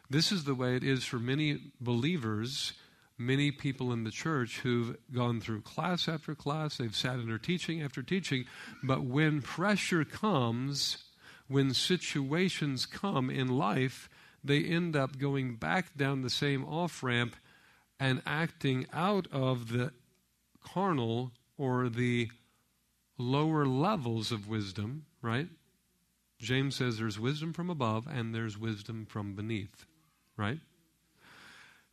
This 0.09 0.31
is 0.31 0.43
the 0.43 0.55
way 0.55 0.75
it 0.75 0.83
is 0.83 1.05
for 1.05 1.19
many 1.19 1.59
believers, 1.79 2.73
many 3.17 3.51
people 3.51 3.91
in 3.91 4.03
the 4.05 4.11
church 4.11 4.59
who've 4.59 4.97
gone 5.11 5.39
through 5.39 5.61
class 5.61 6.07
after 6.07 6.33
class, 6.33 6.77
they've 6.77 6.95
sat 6.95 7.13
under 7.13 7.37
teaching 7.37 7.81
after 7.81 8.01
teaching, 8.01 8.45
but 8.81 9.03
when 9.03 9.41
pressure 9.41 10.03
comes, 10.03 11.03
when 11.47 11.73
situations 11.73 12.85
come 12.85 13.29
in 13.29 13.47
life, 13.47 14.09
they 14.43 14.63
end 14.63 14.95
up 14.95 15.19
going 15.19 15.55
back 15.55 15.95
down 15.97 16.21
the 16.21 16.29
same 16.29 16.63
off 16.65 17.03
ramp 17.03 17.35
and 17.99 18.21
acting 18.25 18.87
out 18.93 19.27
of 19.31 19.71
the 19.71 19.91
carnal 20.63 21.31
or 21.57 21.89
the 21.89 22.29
lower 23.17 23.65
levels 23.65 24.31
of 24.31 24.47
wisdom, 24.47 25.05
right? 25.21 25.49
James 26.39 26.77
says 26.77 26.97
there's 26.97 27.19
wisdom 27.19 27.51
from 27.51 27.69
above 27.69 28.07
and 28.07 28.33
there's 28.33 28.57
wisdom 28.57 29.05
from 29.05 29.35
beneath, 29.35 29.85
right? 30.39 30.59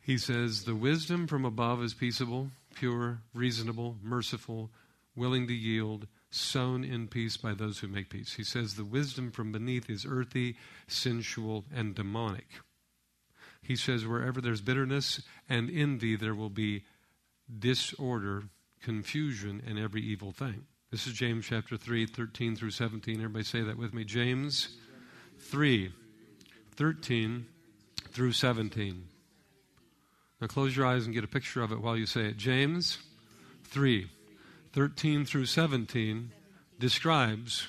He 0.00 0.16
says 0.16 0.62
the 0.62 0.76
wisdom 0.76 1.26
from 1.26 1.44
above 1.44 1.82
is 1.82 1.92
peaceable, 1.92 2.50
pure, 2.76 3.18
reasonable, 3.34 3.96
merciful, 4.02 4.70
willing 5.16 5.48
to 5.48 5.54
yield, 5.54 6.06
sown 6.30 6.84
in 6.84 7.08
peace 7.08 7.36
by 7.36 7.54
those 7.54 7.80
who 7.80 7.88
make 7.88 8.08
peace. 8.08 8.34
He 8.34 8.44
says 8.44 8.74
the 8.74 8.84
wisdom 8.84 9.32
from 9.32 9.50
beneath 9.50 9.90
is 9.90 10.06
earthy, 10.08 10.56
sensual, 10.86 11.64
and 11.74 11.94
demonic. 11.94 12.46
He 13.62 13.74
says 13.74 14.06
wherever 14.06 14.40
there's 14.40 14.60
bitterness 14.60 15.22
and 15.48 15.68
envy, 15.68 16.14
there 16.14 16.34
will 16.34 16.50
be 16.50 16.84
disorder, 17.58 18.44
confusion, 18.80 19.60
and 19.66 19.76
every 19.76 20.02
evil 20.02 20.30
thing. 20.30 20.66
This 20.92 21.08
is 21.08 21.14
James 21.14 21.46
chapter 21.46 21.76
3, 21.76 22.06
13 22.06 22.54
through 22.54 22.70
17. 22.70 23.16
Everybody 23.16 23.44
say 23.44 23.62
that 23.62 23.76
with 23.76 23.92
me. 23.92 24.04
James 24.04 24.68
3, 25.40 25.92
13 26.76 27.46
through 28.16 28.32
17. 28.32 29.08
Now 30.40 30.46
close 30.46 30.74
your 30.74 30.86
eyes 30.86 31.04
and 31.04 31.12
get 31.12 31.22
a 31.22 31.28
picture 31.28 31.62
of 31.62 31.70
it 31.70 31.82
while 31.82 31.98
you 31.98 32.06
say 32.06 32.28
it. 32.28 32.38
James 32.38 32.96
3, 33.64 34.10
13 34.72 35.26
through 35.26 35.44
17 35.44 36.32
describes 36.78 37.68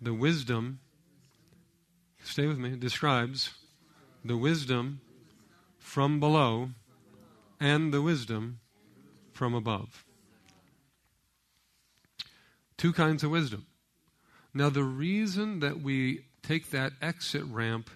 the 0.00 0.14
wisdom, 0.14 0.78
stay 2.22 2.46
with 2.46 2.58
me, 2.58 2.76
describes 2.76 3.54
the 4.24 4.36
wisdom 4.36 5.00
from 5.80 6.20
below 6.20 6.68
and 7.58 7.92
the 7.92 8.02
wisdom 8.02 8.60
from 9.32 9.52
above. 9.52 10.04
Two 12.76 12.92
kinds 12.92 13.24
of 13.24 13.32
wisdom. 13.32 13.66
Now, 14.54 14.70
the 14.70 14.84
reason 14.84 15.58
that 15.58 15.80
we 15.80 16.26
take 16.44 16.70
that 16.70 16.92
exit 17.02 17.42
ramp 17.46 17.90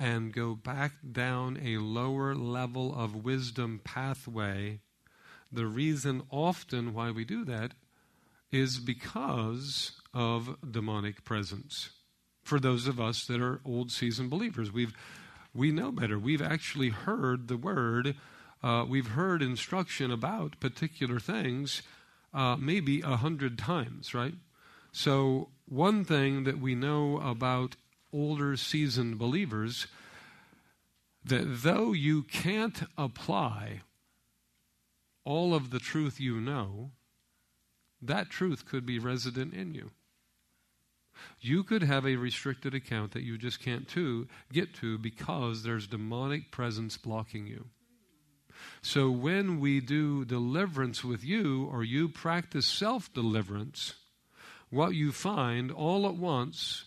and 0.00 0.32
go 0.32 0.54
back 0.54 0.92
down 1.12 1.60
a 1.62 1.76
lower 1.78 2.34
level 2.34 2.92
of 2.92 3.24
wisdom 3.24 3.80
pathway 3.84 4.80
the 5.52 5.66
reason 5.66 6.22
often 6.30 6.94
why 6.94 7.10
we 7.10 7.24
do 7.24 7.44
that 7.44 7.72
is 8.52 8.78
because 8.78 10.00
of 10.14 10.56
demonic 10.68 11.24
presence. 11.24 11.90
For 12.42 12.60
those 12.60 12.86
of 12.86 13.00
us 13.00 13.24
that 13.26 13.40
are 13.40 13.60
old 13.64 13.90
seasoned 13.90 14.30
believers, 14.30 14.72
we've 14.72 14.94
we 15.52 15.72
know 15.72 15.90
better. 15.90 16.16
We've 16.16 16.42
actually 16.42 16.90
heard 16.90 17.48
the 17.48 17.56
word. 17.56 18.14
Uh, 18.62 18.84
we've 18.88 19.08
heard 19.08 19.42
instruction 19.42 20.12
about 20.12 20.60
particular 20.60 21.18
things 21.18 21.82
uh, 22.32 22.54
maybe 22.56 23.00
a 23.00 23.16
hundred 23.16 23.58
times, 23.58 24.14
right? 24.14 24.34
So 24.92 25.48
one 25.66 26.04
thing 26.04 26.44
that 26.44 26.60
we 26.60 26.76
know 26.76 27.18
about 27.18 27.74
older 28.12 28.56
seasoned 28.56 29.18
believers 29.18 29.86
that 31.24 31.62
though 31.62 31.92
you 31.92 32.22
can't 32.22 32.82
apply 32.96 33.80
all 35.24 35.54
of 35.54 35.70
the 35.70 35.78
truth 35.78 36.18
you 36.18 36.40
know, 36.40 36.90
that 38.00 38.30
truth 38.30 38.66
could 38.66 38.86
be 38.86 38.98
resident 38.98 39.54
in 39.54 39.74
you. 39.74 39.90
You 41.40 41.62
could 41.62 41.82
have 41.82 42.06
a 42.06 42.16
restricted 42.16 42.74
account 42.74 43.12
that 43.12 43.22
you 43.22 43.36
just 43.36 43.60
can't 43.60 43.86
to, 43.88 44.26
get 44.52 44.74
to 44.76 44.96
because 44.96 45.62
there's 45.62 45.86
demonic 45.86 46.50
presence 46.50 46.96
blocking 46.96 47.46
you. 47.46 47.66
So 48.82 49.10
when 49.10 49.60
we 49.60 49.80
do 49.80 50.24
deliverance 50.24 51.04
with 51.04 51.24
you 51.24 51.68
or 51.70 51.82
you 51.82 52.08
practice 52.08 52.66
self 52.66 53.12
deliverance, 53.12 53.94
what 54.70 54.94
you 54.94 55.12
find 55.12 55.70
all 55.70 56.06
at 56.06 56.14
once 56.14 56.84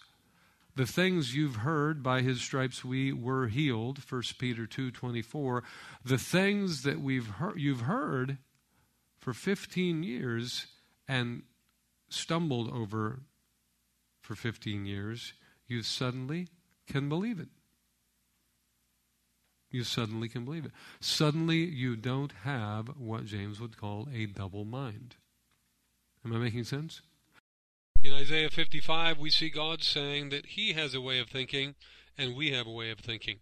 the 0.76 0.86
things 0.86 1.36
you've 1.36 1.58
heard 1.58 2.02
by 2.02 2.22
his 2.22 2.42
stripes 2.42 2.84
we 2.84 3.14
were 3.14 3.48
healed 3.48 4.00
1 4.10 4.22
peter 4.40 4.66
2.24 4.66 5.62
the 6.04 6.18
things 6.18 6.84
that 6.84 7.00
we've 7.00 7.28
heard, 7.28 7.60
you've 7.60 7.82
heard 7.82 8.38
for 9.18 9.34
15 9.34 10.04
years 10.04 10.68
and 11.08 11.44
stumbled 12.10 12.70
over 12.72 13.22
for 14.22 14.36
15 14.36 14.86
years 14.86 15.34
you 15.68 15.82
suddenly 15.82 16.48
can 16.88 17.10
believe 17.10 17.40
it. 17.40 17.50
You 19.72 19.84
suddenly 19.84 20.30
can 20.30 20.46
believe 20.46 20.66
it. 20.66 20.72
Suddenly 21.00 21.58
you 21.58 21.96
don't 21.96 22.32
have 22.44 22.90
what 22.98 23.26
james 23.26 23.60
would 23.60 23.78
call 23.78 24.08
a 24.14 24.28
double 24.28 24.66
mind. 24.66 25.16
Am 26.24 26.34
i 26.34 26.38
making 26.38 26.64
sense 26.64 27.02
in 28.04 28.14
Isaiah 28.14 28.50
55, 28.50 29.18
we 29.18 29.30
see 29.30 29.50
God 29.50 29.82
saying 29.82 30.30
that 30.30 30.48
He 30.48 30.74
has 30.74 30.94
a 30.94 31.02
way 31.02 31.20
of 31.20 31.30
thinking 31.30 31.76
and 32.18 32.36
we 32.36 32.52
have 32.52 32.68
a 32.68 32.72
way 32.72 32.90
of 32.90 33.00
thinking. 33.00 33.40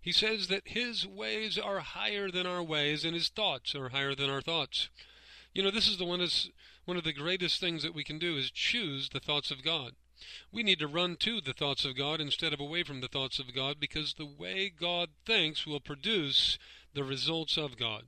He 0.00 0.12
says 0.12 0.48
that 0.48 0.68
His 0.68 1.06
ways 1.06 1.58
are 1.58 1.80
higher 1.80 2.30
than 2.30 2.46
our 2.46 2.62
ways 2.62 3.04
and 3.04 3.14
His 3.14 3.28
thoughts 3.28 3.74
are 3.74 3.90
higher 3.90 4.14
than 4.14 4.30
our 4.30 4.40
thoughts. 4.40 4.88
You 5.52 5.62
know, 5.62 5.70
this 5.70 5.88
is 5.88 5.98
the 5.98 6.06
one, 6.06 6.22
is 6.22 6.50
one 6.86 6.96
of 6.96 7.04
the 7.04 7.12
greatest 7.12 7.60
things 7.60 7.82
that 7.82 7.94
we 7.94 8.02
can 8.02 8.18
do 8.18 8.36
is 8.36 8.50
choose 8.50 9.10
the 9.10 9.20
thoughts 9.20 9.50
of 9.50 9.62
God. 9.62 9.92
We 10.50 10.62
need 10.62 10.78
to 10.78 10.88
run 10.88 11.16
to 11.16 11.40
the 11.40 11.52
thoughts 11.52 11.84
of 11.84 11.96
God 11.96 12.20
instead 12.20 12.52
of 12.52 12.60
away 12.60 12.82
from 12.82 13.00
the 13.02 13.08
thoughts 13.08 13.38
of 13.38 13.54
God 13.54 13.78
because 13.78 14.14
the 14.14 14.26
way 14.26 14.70
God 14.70 15.10
thinks 15.26 15.66
will 15.66 15.80
produce 15.80 16.58
the 16.94 17.04
results 17.04 17.56
of 17.56 17.76
God. 17.76 18.04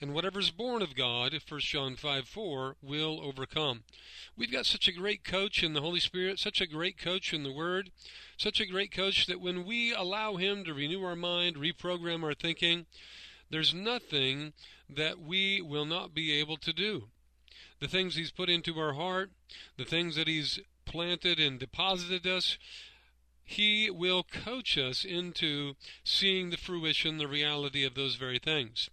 And 0.00 0.14
whatever's 0.14 0.52
born 0.52 0.80
of 0.80 0.94
God, 0.94 1.36
1 1.48 1.60
John 1.60 1.96
5 1.96 2.28
4, 2.28 2.76
will 2.80 3.20
overcome. 3.20 3.82
We've 4.36 4.52
got 4.52 4.64
such 4.64 4.86
a 4.86 4.92
great 4.92 5.24
coach 5.24 5.64
in 5.64 5.72
the 5.72 5.80
Holy 5.80 5.98
Spirit, 5.98 6.38
such 6.38 6.60
a 6.60 6.68
great 6.68 6.96
coach 6.96 7.34
in 7.34 7.42
the 7.42 7.50
Word, 7.50 7.90
such 8.36 8.60
a 8.60 8.66
great 8.66 8.92
coach 8.92 9.26
that 9.26 9.40
when 9.40 9.64
we 9.64 9.92
allow 9.92 10.36
Him 10.36 10.62
to 10.64 10.72
renew 10.72 11.02
our 11.02 11.16
mind, 11.16 11.56
reprogram 11.56 12.22
our 12.22 12.34
thinking, 12.34 12.86
there's 13.50 13.74
nothing 13.74 14.52
that 14.88 15.18
we 15.18 15.60
will 15.60 15.84
not 15.84 16.14
be 16.14 16.32
able 16.32 16.58
to 16.58 16.72
do. 16.72 17.08
The 17.80 17.88
things 17.88 18.14
He's 18.14 18.30
put 18.30 18.48
into 18.48 18.78
our 18.78 18.92
heart, 18.92 19.32
the 19.76 19.84
things 19.84 20.14
that 20.14 20.28
He's 20.28 20.60
planted 20.84 21.40
and 21.40 21.58
deposited 21.58 22.24
us, 22.24 22.56
He 23.44 23.90
will 23.90 24.22
coach 24.22 24.78
us 24.78 25.04
into 25.04 25.74
seeing 26.04 26.50
the 26.50 26.56
fruition, 26.56 27.18
the 27.18 27.26
reality 27.26 27.84
of 27.84 27.94
those 27.94 28.14
very 28.14 28.38
things. 28.38 28.90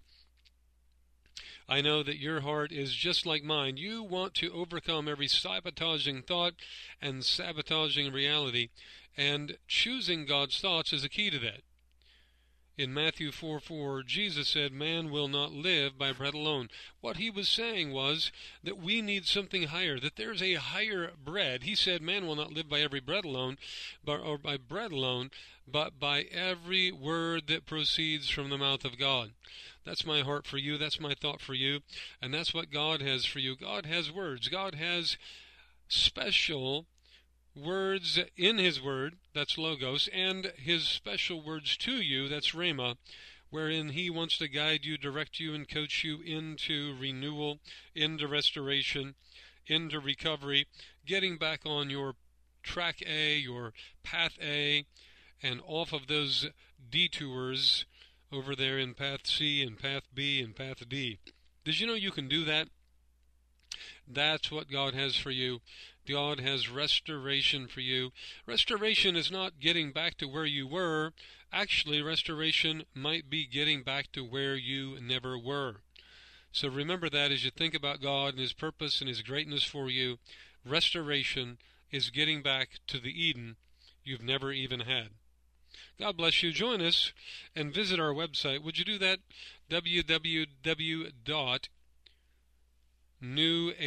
I 1.67 1.81
know 1.81 2.03
that 2.03 2.19
your 2.19 2.41
heart 2.41 2.72
is 2.72 2.93
just 2.93 3.25
like 3.25 3.43
mine. 3.43 3.77
You 3.77 4.03
want 4.03 4.36
to 4.36 4.51
overcome 4.51 5.07
every 5.07 5.27
sabotaging 5.27 6.22
thought 6.24 6.53
and 7.01 7.25
sabotaging 7.25 8.13
reality, 8.13 8.69
and 9.17 9.57
choosing 9.67 10.25
God's 10.25 10.60
thoughts 10.60 10.93
is 10.93 11.03
a 11.03 11.10
key 11.10 11.29
to 11.31 11.39
that. 11.39 11.62
In 12.77 12.94
Matthew 12.94 13.32
4 13.32 13.62
4, 13.62 14.03
Jesus 14.03 14.50
said, 14.50 14.74
Man 14.74 15.10
will 15.10 15.29
not 15.29 15.53
live 15.53 15.98
by 15.98 16.12
bread 16.12 16.34
alone. 16.34 16.70
What 17.00 17.15
he 17.15 17.29
was 17.29 17.48
saying 17.48 17.94
was 17.94 18.34
that 18.63 18.77
we 18.77 19.01
need 19.01 19.25
something 19.25 19.67
higher, 19.67 19.98
that 19.98 20.17
there's 20.17 20.41
a 20.41 20.55
higher 20.55 21.13
bread. 21.24 21.63
He 21.63 21.74
said, 21.74 22.01
Man 22.01 22.27
will 22.27 22.36
not 22.36 22.51
live 22.51 22.67
by 22.67 22.82
every 22.82 23.00
bread 23.00 23.24
alone, 23.24 23.58
but, 24.03 24.20
or 24.20 24.38
by 24.38 24.58
bread 24.58 24.91
alone, 24.91 25.32
but 25.65 26.01
by 26.01 26.24
every 26.24 26.91
word 26.91 27.48
that 27.48 27.65
proceeds 27.65 28.29
from 28.29 28.50
the 28.50 28.58
mouth 28.58 28.84
of 28.84 28.98
God. 28.98 29.32
That's 29.86 30.05
my 30.05 30.20
heart 30.22 30.46
for 30.46 30.58
you. 30.58 30.77
That's 30.77 31.00
my 31.00 31.13
thought 31.13 31.39
for 31.39 31.53
you. 31.53 31.79
And 32.22 32.34
that's 32.34 32.53
what 32.53 32.72
God 32.72 33.01
has 33.01 33.24
for 33.24 33.39
you. 33.39 33.55
God 33.55 33.86
has 33.86 34.12
words. 34.12 34.50
God 34.50 34.75
has 34.75 35.17
special 35.88 36.88
words 37.55 38.19
in 38.35 38.57
His 38.57 38.81
Word, 38.81 39.15
that's 39.33 39.57
Logos, 39.57 40.09
and 40.13 40.51
His 40.57 40.88
special 40.88 41.41
words 41.41 41.77
to 41.77 41.93
you, 41.93 42.27
that's 42.27 42.51
Rhema, 42.51 42.97
wherein 43.50 43.89
He 43.89 44.09
wants 44.09 44.38
to 44.39 44.47
guide 44.47 44.85
you, 44.85 44.97
direct 44.97 45.39
you, 45.39 45.53
and 45.53 45.67
coach 45.67 46.03
you 46.03 46.19
into 46.21 46.95
renewal, 47.00 47.59
into 47.93 48.27
restoration, 48.27 49.15
into 49.67 50.00
recovery, 50.00 50.67
getting 51.05 51.38
back 51.38 51.62
on 51.65 51.89
your 51.89 52.15
track 52.63 53.01
A, 53.07 53.38
your 53.38 53.74
path 54.03 54.38
A, 54.41 54.85
and 55.41 55.62
off 55.65 55.93
of 55.93 56.07
those 56.07 56.47
detours 56.89 57.85
over 58.31 58.55
there 58.55 58.77
in 58.77 58.93
path 58.93 59.25
C 59.25 59.62
and 59.62 59.79
path 59.79 60.03
B 60.13 60.41
and 60.41 60.55
path 60.55 60.88
D. 60.89 61.19
Did 61.63 61.79
you 61.79 61.88
know 61.88 61.93
you 61.93 62.12
can 62.12 62.27
do 62.27 62.43
that? 62.45 62.67
That's 64.07 64.51
what 64.51 64.69
God 64.69 64.93
has 64.93 65.15
for 65.15 65.31
you. 65.31 65.62
God 66.07 66.39
has 66.39 66.69
restoration 66.69 67.67
for 67.67 67.81
you. 67.81 68.12
Restoration 68.45 69.15
is 69.15 69.31
not 69.31 69.59
getting 69.59 69.91
back 69.91 70.17
to 70.17 70.27
where 70.27 70.45
you 70.45 70.67
were. 70.67 71.13
Actually, 71.51 72.01
restoration 72.01 72.83
might 72.93 73.29
be 73.29 73.45
getting 73.45 73.83
back 73.83 74.12
to 74.12 74.24
where 74.24 74.55
you 74.55 75.00
never 75.01 75.38
were. 75.38 75.77
So 76.51 76.67
remember 76.69 77.09
that 77.09 77.31
as 77.31 77.43
you 77.43 77.51
think 77.51 77.74
about 77.74 78.01
God 78.01 78.33
and 78.33 78.39
His 78.39 78.53
purpose 78.53 79.01
and 79.01 79.09
His 79.09 79.21
greatness 79.21 79.63
for 79.63 79.89
you. 79.89 80.17
Restoration 80.65 81.57
is 81.91 82.09
getting 82.09 82.41
back 82.41 82.79
to 82.88 83.00
the 83.00 83.12
Eden 83.12 83.57
you've 84.03 84.24
never 84.24 84.51
even 84.51 84.81
had. 84.81 85.09
God 85.99 86.17
bless 86.17 86.43
you. 86.43 86.51
Join 86.51 86.82
us 86.82 87.13
and 87.56 87.73
visit 87.73 87.99
our 87.99 88.13
website. 88.13 88.63
Would 88.63 88.77
you 88.77 88.86
do 88.86 88.97
that? 88.99 89.19
www 89.69 91.12
newhcc.com. 93.23 93.80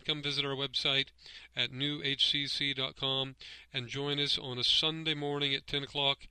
Come 0.00 0.22
visit 0.22 0.44
our 0.44 0.54
website 0.54 1.06
at 1.56 1.72
newhcc.com 1.72 3.36
and 3.72 3.88
join 3.88 4.18
us 4.18 4.38
on 4.38 4.58
a 4.58 4.64
Sunday 4.64 5.14
morning 5.14 5.54
at 5.54 5.66
10 5.66 5.82
o'clock 5.84 6.26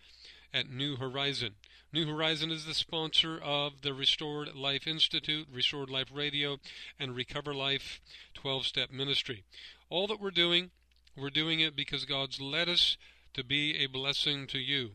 at 0.53 0.69
New 0.69 0.95
Horizon. 0.95 1.55
New 1.93 2.05
Horizon 2.07 2.51
is 2.51 2.65
the 2.65 2.73
sponsor 2.73 3.39
of 3.41 3.81
the 3.81 3.93
Restored 3.93 4.53
Life 4.53 4.85
Institute, 4.85 5.47
Restored 5.51 5.89
Life 5.89 6.09
Radio, 6.13 6.57
and 6.99 7.15
Recover 7.15 7.53
Life 7.53 8.01
12 8.33 8.65
Step 8.65 8.91
Ministry. 8.91 9.45
All 9.89 10.07
that 10.07 10.19
we're 10.19 10.31
doing, 10.31 10.71
we're 11.15 11.29
doing 11.29 11.61
it 11.61 11.75
because 11.75 12.03
God's 12.03 12.41
led 12.41 12.67
us 12.67 12.97
to 13.33 13.43
be 13.43 13.77
a 13.77 13.87
blessing 13.87 14.45
to 14.47 14.59
you. 14.59 14.91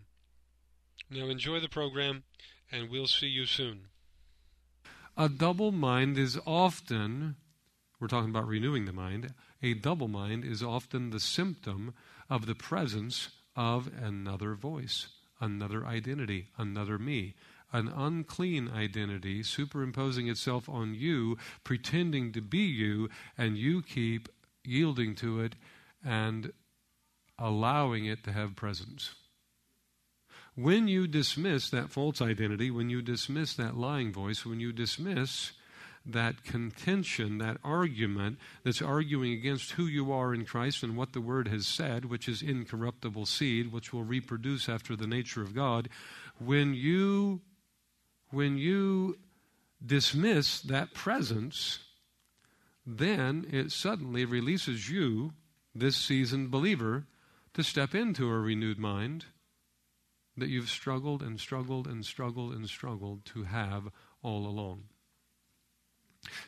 Now 1.08 1.26
enjoy 1.26 1.60
the 1.60 1.68
program, 1.68 2.24
and 2.70 2.90
we'll 2.90 3.06
see 3.06 3.28
you 3.28 3.46
soon. 3.46 3.88
A 5.16 5.28
double 5.28 5.72
mind 5.72 6.16
is 6.16 6.38
often, 6.46 7.36
we're 7.98 8.08
talking 8.08 8.30
about 8.30 8.46
renewing 8.46 8.84
the 8.84 8.92
mind, 8.92 9.34
a 9.62 9.74
double 9.74 10.08
mind 10.08 10.44
is 10.44 10.62
often 10.62 11.10
the 11.10 11.20
symptom 11.20 11.94
of 12.28 12.46
the 12.46 12.54
presence 12.54 13.28
of 13.56 13.90
another 14.00 14.54
voice, 14.54 15.08
another 15.40 15.84
identity, 15.84 16.48
another 16.56 16.98
me, 16.98 17.34
an 17.72 17.88
unclean 17.88 18.68
identity 18.68 19.42
superimposing 19.42 20.28
itself 20.28 20.68
on 20.68 20.94
you, 20.94 21.36
pretending 21.64 22.32
to 22.32 22.40
be 22.40 22.58
you, 22.58 23.08
and 23.36 23.58
you 23.58 23.82
keep 23.82 24.28
yielding 24.64 25.14
to 25.16 25.40
it 25.40 25.54
and 26.04 26.52
allowing 27.38 28.06
it 28.06 28.24
to 28.24 28.32
have 28.32 28.56
presence. 28.56 29.14
When 30.54 30.88
you 30.88 31.06
dismiss 31.06 31.70
that 31.70 31.90
false 31.90 32.20
identity, 32.20 32.70
when 32.70 32.90
you 32.90 33.02
dismiss 33.02 33.54
that 33.54 33.76
lying 33.76 34.12
voice, 34.12 34.44
when 34.44 34.60
you 34.60 34.72
dismiss 34.72 35.52
that 36.04 36.44
contention, 36.44 37.38
that 37.38 37.58
argument 37.62 38.38
that's 38.64 38.82
arguing 38.82 39.32
against 39.32 39.72
who 39.72 39.86
you 39.86 40.12
are 40.12 40.34
in 40.34 40.44
Christ 40.44 40.82
and 40.82 40.96
what 40.96 41.12
the 41.12 41.20
Word 41.20 41.46
has 41.48 41.66
said, 41.66 42.06
which 42.06 42.28
is 42.28 42.42
incorruptible 42.42 43.26
seed, 43.26 43.70
which 43.70 43.92
will 43.92 44.02
reproduce 44.02 44.68
after 44.68 44.96
the 44.96 45.06
nature 45.06 45.42
of 45.42 45.54
God, 45.54 45.88
when 46.38 46.74
you 46.74 47.42
when 48.30 48.58
you 48.58 49.18
dismiss 49.84 50.60
that 50.60 50.94
presence, 50.94 51.80
then 52.86 53.44
it 53.50 53.72
suddenly 53.72 54.24
releases 54.24 54.88
you, 54.88 55.32
this 55.74 55.96
seasoned 55.96 56.50
believer, 56.50 57.06
to 57.54 57.64
step 57.64 57.92
into 57.92 58.28
a 58.28 58.38
renewed 58.38 58.78
mind 58.78 59.26
that 60.36 60.48
you've 60.48 60.70
struggled 60.70 61.22
and 61.22 61.38
struggled 61.38 61.86
and 61.86 62.04
struggled 62.04 62.52
and 62.52 62.68
struggled 62.68 63.24
to 63.26 63.44
have 63.44 63.88
all 64.22 64.46
along. 64.46 64.84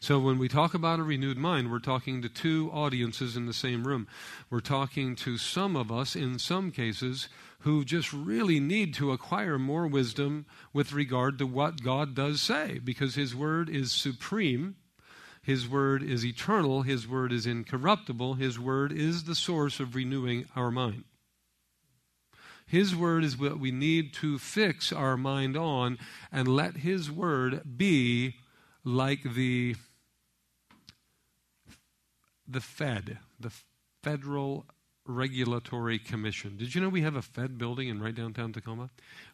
So, 0.01 0.18
when 0.18 0.38
we 0.38 0.49
talk 0.49 0.75
about 0.75 1.01
a 1.01 1.03
renewed 1.03 1.38
mind, 1.38 1.71
we're 1.71 1.79
talking 1.79 2.21
to 2.21 2.29
two 2.29 2.71
audiences 2.73 3.37
in 3.37 3.47
the 3.47 3.55
same 3.55 3.87
room. 3.87 4.07
We're 4.51 4.61
talking 4.61 5.16
to 5.16 5.38
some 5.38 5.77
of 5.77 5.90
us, 5.90 6.14
in 6.14 6.38
some 6.38 6.71
cases, 6.71 7.29
who 7.61 7.85
just 7.85 8.12
really 8.12 8.61
need 8.61 8.92
to 8.95 9.12
acquire 9.12 9.59
more 9.59 9.87
wisdom 9.87 10.45
with 10.75 10.92
regard 10.92 11.38
to 11.38 11.47
what 11.47 11.83
God 11.83 12.14
does 12.14 12.42
say, 12.42 12.81
because 12.85 13.14
His 13.14 13.35
Word 13.35 13.71
is 13.71 13.92
supreme. 13.92 14.77
His 15.42 15.66
Word 15.66 16.03
is 16.03 16.25
eternal. 16.25 16.83
His 16.83 17.09
Word 17.09 17.33
is 17.33 17.47
incorruptible. 17.47 18.35
His 18.35 18.59
Word 18.59 18.92
is 18.92 19.25
the 19.25 19.35
source 19.35 19.81
of 19.81 19.95
renewing 19.95 20.45
our 20.55 20.71
mind. 20.71 21.05
His 22.73 22.97
word 22.97 23.23
is 23.23 23.37
what 23.37 23.61
we 23.61 23.71
need 23.71 24.15
to 24.15 24.39
fix 24.39 24.95
our 24.95 25.19
mind 25.19 25.59
on 25.59 25.99
and 26.33 26.49
let 26.49 26.79
His 26.79 27.11
word 27.11 27.77
be 27.77 28.37
like 28.83 29.35
the, 29.35 29.77
the 32.49 32.63
Fed, 32.63 33.19
the 33.39 33.53
Federal 34.03 34.65
Regulatory 35.05 35.99
Commission. 35.99 36.57
Did 36.57 36.75
you 36.75 36.81
know 36.81 36.89
we 36.89 37.03
have 37.03 37.15
a 37.15 37.21
Fed 37.21 37.59
building 37.59 37.89
in 37.89 38.01
right 38.01 38.15
downtown 38.15 38.55
Tacoma? 38.55 38.89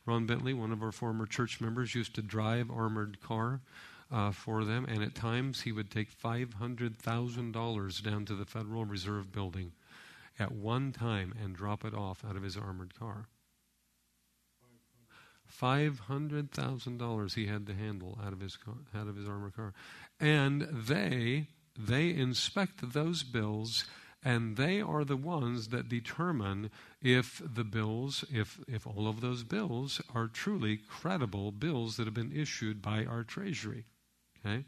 Ron 0.04 0.26
Bentley, 0.26 0.52
one 0.52 0.72
of 0.72 0.82
our 0.82 0.90
former 0.90 1.24
church 1.24 1.60
members, 1.60 1.94
used 1.94 2.16
to 2.16 2.22
drive 2.22 2.72
armored 2.72 3.20
car. 3.20 3.60
Uh, 4.10 4.32
for 4.32 4.64
them, 4.64 4.86
and 4.86 5.02
at 5.02 5.14
times 5.14 5.60
he 5.60 5.70
would 5.70 5.90
take 5.90 6.18
$500,000 6.18 8.02
down 8.02 8.24
to 8.24 8.34
the 8.34 8.46
Federal 8.46 8.86
Reserve 8.86 9.30
building 9.30 9.72
at 10.38 10.52
one 10.52 10.92
time 10.92 11.34
and 11.42 11.56
drop 11.56 11.84
it 11.84 11.94
off 11.94 12.24
out 12.24 12.36
of 12.36 12.42
his 12.42 12.56
armored 12.56 12.98
car. 12.98 13.28
Five 15.46 16.00
hundred 16.00 16.52
thousand 16.52 16.98
dollars 16.98 17.34
he 17.34 17.46
had 17.46 17.66
to 17.66 17.74
handle 17.74 18.18
out 18.22 18.32
of 18.32 18.40
his 18.40 18.56
car, 18.56 18.74
out 18.94 19.08
of 19.08 19.16
his 19.16 19.26
armored 19.26 19.56
car, 19.56 19.72
and 20.20 20.62
they 20.70 21.48
they 21.78 22.10
inspect 22.14 22.92
those 22.92 23.22
bills, 23.22 23.86
and 24.22 24.56
they 24.56 24.80
are 24.80 25.04
the 25.04 25.16
ones 25.16 25.68
that 25.68 25.88
determine 25.88 26.70
if 27.00 27.40
the 27.42 27.64
bills, 27.64 28.24
if 28.30 28.60
if 28.68 28.86
all 28.86 29.08
of 29.08 29.20
those 29.20 29.42
bills 29.42 30.02
are 30.14 30.26
truly 30.28 30.76
credible 30.76 31.50
bills 31.50 31.96
that 31.96 32.06
have 32.06 32.14
been 32.14 32.32
issued 32.32 32.82
by 32.82 33.04
our 33.04 33.24
Treasury. 33.24 33.86
Okay, 34.44 34.64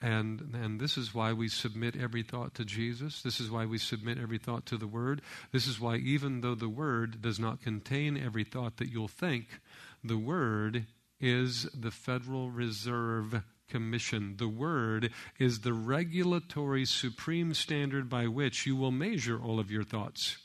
And, 0.00 0.54
and 0.54 0.80
this 0.80 0.96
is 0.96 1.12
why 1.12 1.32
we 1.32 1.48
submit 1.48 1.96
every 1.96 2.22
thought 2.22 2.54
to 2.54 2.64
Jesus. 2.64 3.22
This 3.22 3.40
is 3.40 3.50
why 3.50 3.66
we 3.66 3.78
submit 3.78 4.18
every 4.18 4.38
thought 4.38 4.64
to 4.66 4.76
the 4.76 4.86
Word. 4.86 5.22
This 5.52 5.66
is 5.66 5.80
why, 5.80 5.96
even 5.96 6.40
though 6.40 6.54
the 6.54 6.68
Word 6.68 7.20
does 7.20 7.40
not 7.40 7.62
contain 7.62 8.16
every 8.16 8.44
thought 8.44 8.76
that 8.76 8.90
you'll 8.90 9.08
think, 9.08 9.60
the 10.04 10.18
Word 10.18 10.86
is 11.20 11.64
the 11.74 11.90
Federal 11.90 12.50
Reserve 12.50 13.42
Commission. 13.68 14.36
The 14.36 14.48
Word 14.48 15.10
is 15.38 15.60
the 15.60 15.72
regulatory 15.72 16.84
supreme 16.84 17.52
standard 17.52 18.08
by 18.08 18.28
which 18.28 18.66
you 18.66 18.76
will 18.76 18.92
measure 18.92 19.40
all 19.42 19.58
of 19.58 19.70
your 19.70 19.84
thoughts. 19.84 20.38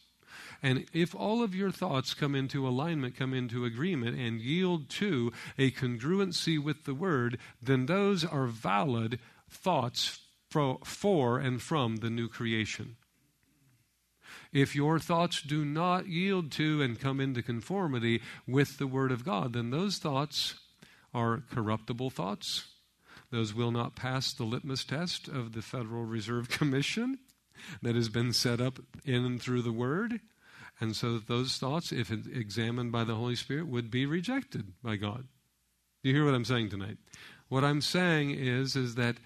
And 0.63 0.85
if 0.93 1.13
all 1.13 1.43
of 1.43 1.53
your 1.53 1.71
thoughts 1.71 2.13
come 2.13 2.35
into 2.35 2.67
alignment, 2.67 3.17
come 3.17 3.33
into 3.33 3.65
agreement, 3.65 4.17
and 4.17 4.39
yield 4.39 4.89
to 4.91 5.31
a 5.57 5.71
congruency 5.71 6.57
with 6.57 6.85
the 6.85 6.95
Word, 6.95 7.37
then 7.61 7.85
those 7.85 8.23
are 8.25 8.47
valid 8.47 9.19
thoughts 9.53 10.19
for 10.49 11.39
and 11.39 11.61
from 11.61 11.97
the 11.97 12.09
new 12.09 12.27
creation. 12.27 12.95
If 14.51 14.75
your 14.75 14.99
thoughts 14.99 15.41
do 15.41 15.65
not 15.65 16.07
yield 16.07 16.51
to 16.53 16.81
and 16.81 16.99
come 16.99 17.19
into 17.19 17.41
conformity 17.41 18.21
with 18.47 18.77
the 18.77 18.87
Word 18.87 19.11
of 19.11 19.25
God, 19.25 19.53
then 19.53 19.71
those 19.71 19.97
thoughts 19.97 20.55
are 21.13 21.43
corruptible 21.51 22.11
thoughts. 22.11 22.65
Those 23.31 23.53
will 23.53 23.71
not 23.71 23.95
pass 23.95 24.31
the 24.31 24.43
litmus 24.43 24.83
test 24.83 25.27
of 25.27 25.53
the 25.53 25.63
Federal 25.63 26.05
Reserve 26.05 26.49
Commission 26.51 27.17
that 27.81 27.95
has 27.95 28.09
been 28.09 28.31
set 28.31 28.61
up 28.61 28.79
in 29.05 29.25
and 29.25 29.41
through 29.41 29.63
the 29.63 29.71
Word. 29.71 30.19
And 30.79 30.95
so 30.95 31.17
those 31.17 31.57
thoughts, 31.57 31.91
if 31.91 32.11
examined 32.11 32.91
by 32.91 33.03
the 33.03 33.15
Holy 33.15 33.35
Spirit, 33.35 33.67
would 33.67 33.89
be 33.89 34.05
rejected 34.05 34.73
by 34.83 34.97
God. 34.97 35.27
Do 36.03 36.09
you 36.09 36.15
hear 36.15 36.25
what 36.25 36.35
I'm 36.35 36.45
saying 36.45 36.69
tonight? 36.69 36.97
What 37.49 37.63
I'm 37.63 37.81
saying 37.81 38.31
is, 38.31 38.75
is 38.75 38.95
that 38.95 39.17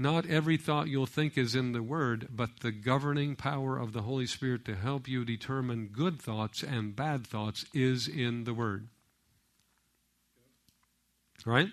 not 0.00 0.26
every 0.26 0.56
thought 0.56 0.88
you'll 0.88 1.06
think 1.06 1.36
is 1.36 1.54
in 1.54 1.72
the 1.72 1.82
Word, 1.82 2.28
but 2.30 2.60
the 2.60 2.72
governing 2.72 3.36
power 3.36 3.78
of 3.78 3.92
the 3.92 4.02
Holy 4.02 4.26
Spirit 4.26 4.64
to 4.64 4.74
help 4.74 5.06
you 5.06 5.24
determine 5.24 5.88
good 5.92 6.20
thoughts 6.20 6.62
and 6.62 6.96
bad 6.96 7.26
thoughts 7.26 7.66
is 7.74 8.08
in 8.08 8.44
the 8.44 8.54
Word. 8.54 8.88
Right? 11.44 11.68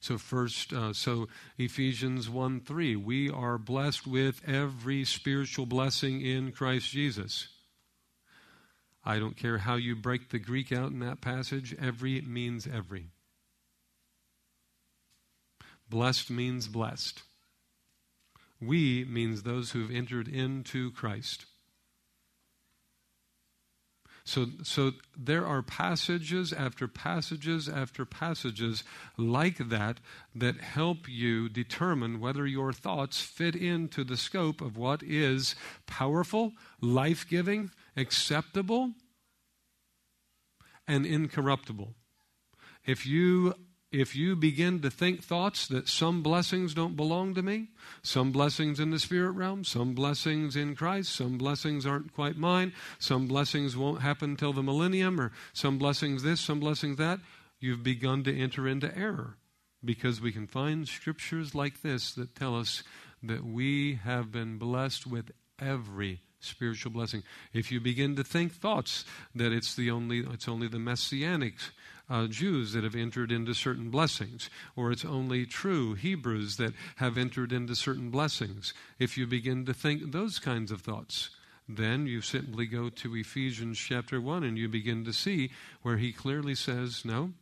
So 0.00 0.16
first, 0.18 0.72
uh, 0.72 0.92
so 0.92 1.28
Ephesians 1.56 2.30
1 2.30 2.60
3, 2.60 2.96
we 2.96 3.30
are 3.30 3.58
blessed 3.58 4.06
with 4.06 4.40
every 4.46 5.04
spiritual 5.04 5.66
blessing 5.66 6.20
in 6.20 6.52
Christ 6.52 6.90
Jesus. 6.90 7.48
I 9.04 9.18
don't 9.18 9.36
care 9.36 9.58
how 9.58 9.74
you 9.76 9.96
break 9.96 10.28
the 10.28 10.38
Greek 10.38 10.70
out 10.72 10.90
in 10.90 11.00
that 11.00 11.20
passage, 11.20 11.74
every 11.80 12.20
means 12.20 12.66
every. 12.66 13.10
Blessed 15.88 16.30
means 16.30 16.68
blessed. 16.68 17.22
We 18.60 19.04
means 19.04 19.42
those 19.42 19.70
who've 19.70 19.90
entered 19.90 20.28
into 20.28 20.90
Christ. 20.92 21.46
So, 24.28 24.48
so 24.62 24.92
there 25.16 25.46
are 25.46 25.62
passages 25.62 26.52
after 26.52 26.86
passages 26.86 27.66
after 27.66 28.04
passages 28.04 28.84
like 29.16 29.56
that 29.70 30.00
that 30.34 30.60
help 30.60 31.08
you 31.08 31.48
determine 31.48 32.20
whether 32.20 32.46
your 32.46 32.74
thoughts 32.74 33.22
fit 33.22 33.56
into 33.56 34.04
the 34.04 34.18
scope 34.18 34.60
of 34.60 34.76
what 34.76 35.02
is 35.02 35.54
powerful, 35.86 36.52
life 36.82 37.26
giving, 37.26 37.70
acceptable, 37.96 38.92
and 40.86 41.06
incorruptible. 41.06 41.94
If 42.84 43.06
you 43.06 43.54
if 43.90 44.14
you 44.14 44.36
begin 44.36 44.80
to 44.82 44.90
think 44.90 45.22
thoughts 45.22 45.66
that 45.68 45.88
some 45.88 46.22
blessings 46.22 46.74
don't 46.74 46.96
belong 46.96 47.34
to 47.34 47.42
me, 47.42 47.68
some 48.02 48.32
blessings 48.32 48.78
in 48.78 48.90
the 48.90 48.98
spirit 48.98 49.30
realm, 49.30 49.64
some 49.64 49.94
blessings 49.94 50.56
in 50.56 50.74
Christ, 50.74 51.14
some 51.14 51.38
blessings 51.38 51.86
aren't 51.86 52.12
quite 52.12 52.36
mine, 52.36 52.74
some 52.98 53.26
blessings 53.26 53.76
won't 53.76 54.02
happen 54.02 54.36
till 54.36 54.52
the 54.52 54.62
millennium, 54.62 55.18
or 55.18 55.32
some 55.54 55.78
blessings 55.78 56.22
this, 56.22 56.40
some 56.40 56.60
blessings 56.60 56.98
that, 56.98 57.20
you've 57.60 57.82
begun 57.82 58.24
to 58.24 58.38
enter 58.38 58.68
into 58.68 58.96
error. 58.96 59.36
Because 59.82 60.20
we 60.20 60.32
can 60.32 60.46
find 60.46 60.86
scriptures 60.86 61.54
like 61.54 61.82
this 61.82 62.12
that 62.14 62.34
tell 62.34 62.58
us 62.58 62.82
that 63.22 63.44
we 63.44 63.94
have 63.94 64.30
been 64.32 64.58
blessed 64.58 65.06
with 65.06 65.30
every 65.60 66.20
spiritual 66.40 66.92
blessing. 66.92 67.22
If 67.52 67.72
you 67.72 67.80
begin 67.80 68.16
to 68.16 68.24
think 68.24 68.52
thoughts 68.52 69.04
that 69.34 69.52
it's 69.52 69.74
the 69.74 69.90
only 69.90 70.20
it's 70.20 70.48
only 70.48 70.68
the 70.68 70.78
messianic 70.78 71.54
uh, 72.10 72.26
Jews 72.26 72.72
that 72.72 72.84
have 72.84 72.94
entered 72.94 73.30
into 73.30 73.54
certain 73.54 73.90
blessings, 73.90 74.48
or 74.76 74.90
it's 74.90 75.04
only 75.04 75.46
true 75.46 75.94
Hebrews 75.94 76.56
that 76.56 76.74
have 76.96 77.18
entered 77.18 77.52
into 77.52 77.74
certain 77.74 78.10
blessings. 78.10 78.72
If 78.98 79.18
you 79.18 79.26
begin 79.26 79.66
to 79.66 79.74
think 79.74 80.12
those 80.12 80.38
kinds 80.38 80.70
of 80.70 80.80
thoughts, 80.80 81.30
then 81.68 82.06
you 82.06 82.22
simply 82.22 82.66
go 82.66 82.88
to 82.88 83.14
Ephesians 83.14 83.78
chapter 83.78 84.20
1 84.20 84.42
and 84.42 84.56
you 84.56 84.68
begin 84.68 85.04
to 85.04 85.12
see 85.12 85.50
where 85.82 85.98
he 85.98 86.12
clearly 86.12 86.54
says, 86.54 87.04
no, 87.04 87.32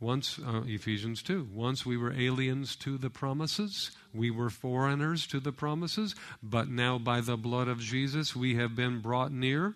once, 0.00 0.40
uh, 0.44 0.62
Ephesians 0.66 1.22
2, 1.22 1.48
once 1.54 1.86
we 1.86 1.96
were 1.96 2.12
aliens 2.12 2.74
to 2.74 2.98
the 2.98 3.08
promises, 3.08 3.92
we 4.12 4.32
were 4.32 4.50
foreigners 4.50 5.28
to 5.28 5.38
the 5.38 5.52
promises, 5.52 6.16
but 6.42 6.68
now 6.68 6.98
by 6.98 7.20
the 7.20 7.36
blood 7.36 7.68
of 7.68 7.78
Jesus 7.78 8.34
we 8.34 8.56
have 8.56 8.74
been 8.74 9.00
brought 9.00 9.30
near 9.30 9.74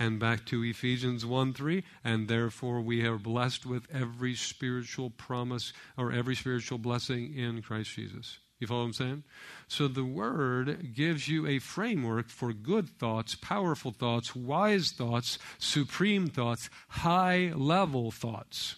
and 0.00 0.18
back 0.18 0.46
to 0.46 0.64
Ephesians 0.64 1.26
1 1.26 1.52
3, 1.52 1.84
and 2.02 2.26
therefore 2.26 2.80
we 2.80 3.06
are 3.06 3.18
blessed 3.18 3.66
with 3.66 3.86
every 3.92 4.34
spiritual 4.34 5.10
promise 5.10 5.74
or 5.98 6.10
every 6.10 6.34
spiritual 6.34 6.78
blessing 6.78 7.34
in 7.34 7.60
Christ 7.60 7.90
Jesus. 7.90 8.38
You 8.58 8.66
follow 8.66 8.80
what 8.80 8.86
I'm 8.86 8.92
saying? 8.94 9.24
So 9.68 9.88
the 9.88 10.04
Word 10.04 10.94
gives 10.94 11.28
you 11.28 11.46
a 11.46 11.58
framework 11.58 12.30
for 12.30 12.54
good 12.54 12.88
thoughts, 12.88 13.34
powerful 13.34 13.90
thoughts, 13.90 14.34
wise 14.34 14.90
thoughts, 14.90 15.38
supreme 15.58 16.28
thoughts, 16.28 16.70
high 16.88 17.52
level 17.54 18.10
thoughts. 18.10 18.76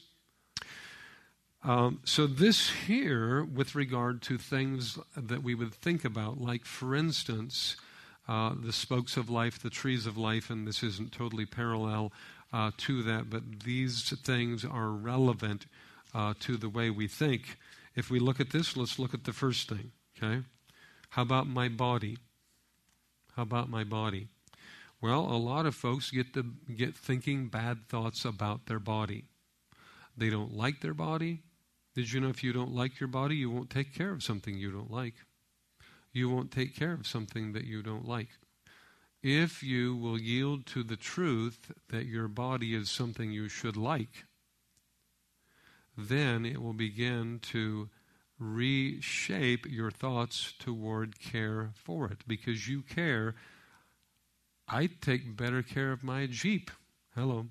Um, 1.65 2.01
so, 2.05 2.27
this 2.27 2.71
here, 2.71 3.45
with 3.45 3.77
regard 3.77 4.21
to 4.23 4.37
things 4.37 4.99
that 5.17 5.45
we 5.45 5.55
would 5.55 5.73
think 5.73 6.05
about, 6.05 6.41
like 6.41 6.65
for 6.65 6.97
instance, 6.97 7.77
uh, 8.29 8.55
the 8.61 8.73
spokes 8.73 9.17
of 9.17 9.29
life, 9.29 9.59
the 9.61 9.71
trees 9.71 10.07
of 10.07 10.17
life, 10.17 10.51
and 10.51 10.67
this 10.67 10.83
isn't 10.83 11.13
totally 11.13 11.47
parallel 11.47 12.13
uh, 12.53 12.71
to 12.77 13.03
that, 13.03 13.31
but 13.31 13.61
these 13.65 14.11
things 14.19 14.65
are 14.65 14.91
relevant 14.91 15.67
uh, 16.15 16.35
to 16.41 16.57
the 16.57 16.69
way 16.69 16.91
we 16.91 17.09
think. 17.09 17.57
If 17.97 18.11
we 18.11 18.19
look 18.19 18.41
at 18.41 18.51
this, 18.51 18.77
let's 18.77 18.99
look 18.99 19.15
at 19.15 19.25
the 19.25 19.33
first 19.33 19.69
thing, 19.69 19.93
okay? 20.17 20.43
How 21.11 21.23
about 21.23 21.47
my 21.47 21.69
body? 21.69 22.19
How 23.37 23.43
about 23.43 23.69
my 23.69 23.85
body? 23.85 24.29
Well, 25.01 25.21
a 25.21 25.37
lot 25.37 25.67
of 25.67 25.75
folks 25.75 26.11
get 26.11 26.33
to 26.35 26.45
get 26.77 26.95
thinking 26.95 27.49
bad 27.49 27.89
thoughts 27.89 28.25
about 28.25 28.67
their 28.67 28.79
body. 28.79 29.25
They 30.17 30.31
don't 30.31 30.57
like 30.57 30.81
their 30.81 30.95
body. 30.95 31.41
Did 31.95 32.13
you 32.13 32.21
know 32.21 32.29
if 32.29 32.45
you 32.45 32.53
don't 32.53 32.73
like 32.73 33.01
your 33.01 33.09
body, 33.09 33.37
you 33.37 33.51
won't 33.51 33.69
take 33.69 33.95
care 33.95 34.13
of 34.13 34.23
something 34.23 34.57
you 34.57 34.71
don't 34.71 34.91
like? 34.91 35.15
You 36.13 36.29
won't 36.29 36.51
take 36.51 36.77
care 36.77 36.93
of 36.93 37.07
something 37.07 37.53
that 37.53 37.65
you 37.65 37.83
don't 37.83 38.07
like. 38.07 38.29
If 39.23 39.63
you 39.63 39.97
will 39.97 40.21
yield 40.21 40.67
to 40.67 40.83
the 40.83 40.97
truth 40.97 41.73
that 41.91 42.07
your 42.07 42.29
body 42.29 42.75
is 42.75 42.91
something 42.91 43.31
you 43.31 43.49
should 43.49 43.77
like, 43.77 44.25
then 45.97 46.45
it 46.45 46.61
will 46.61 46.73
begin 46.73 47.39
to 47.43 47.89
reshape 48.39 49.67
your 49.67 49.91
thoughts 49.91 50.53
toward 50.59 51.21
care 51.21 51.71
for 51.75 52.07
it 52.07 52.19
because 52.27 52.69
you 52.69 52.83
care. 52.83 53.35
I 54.69 54.89
take 55.01 55.37
better 55.37 55.63
care 55.63 55.93
of 55.93 56.03
my 56.03 56.27
Jeep. 56.27 56.71
Hello. 57.15 57.47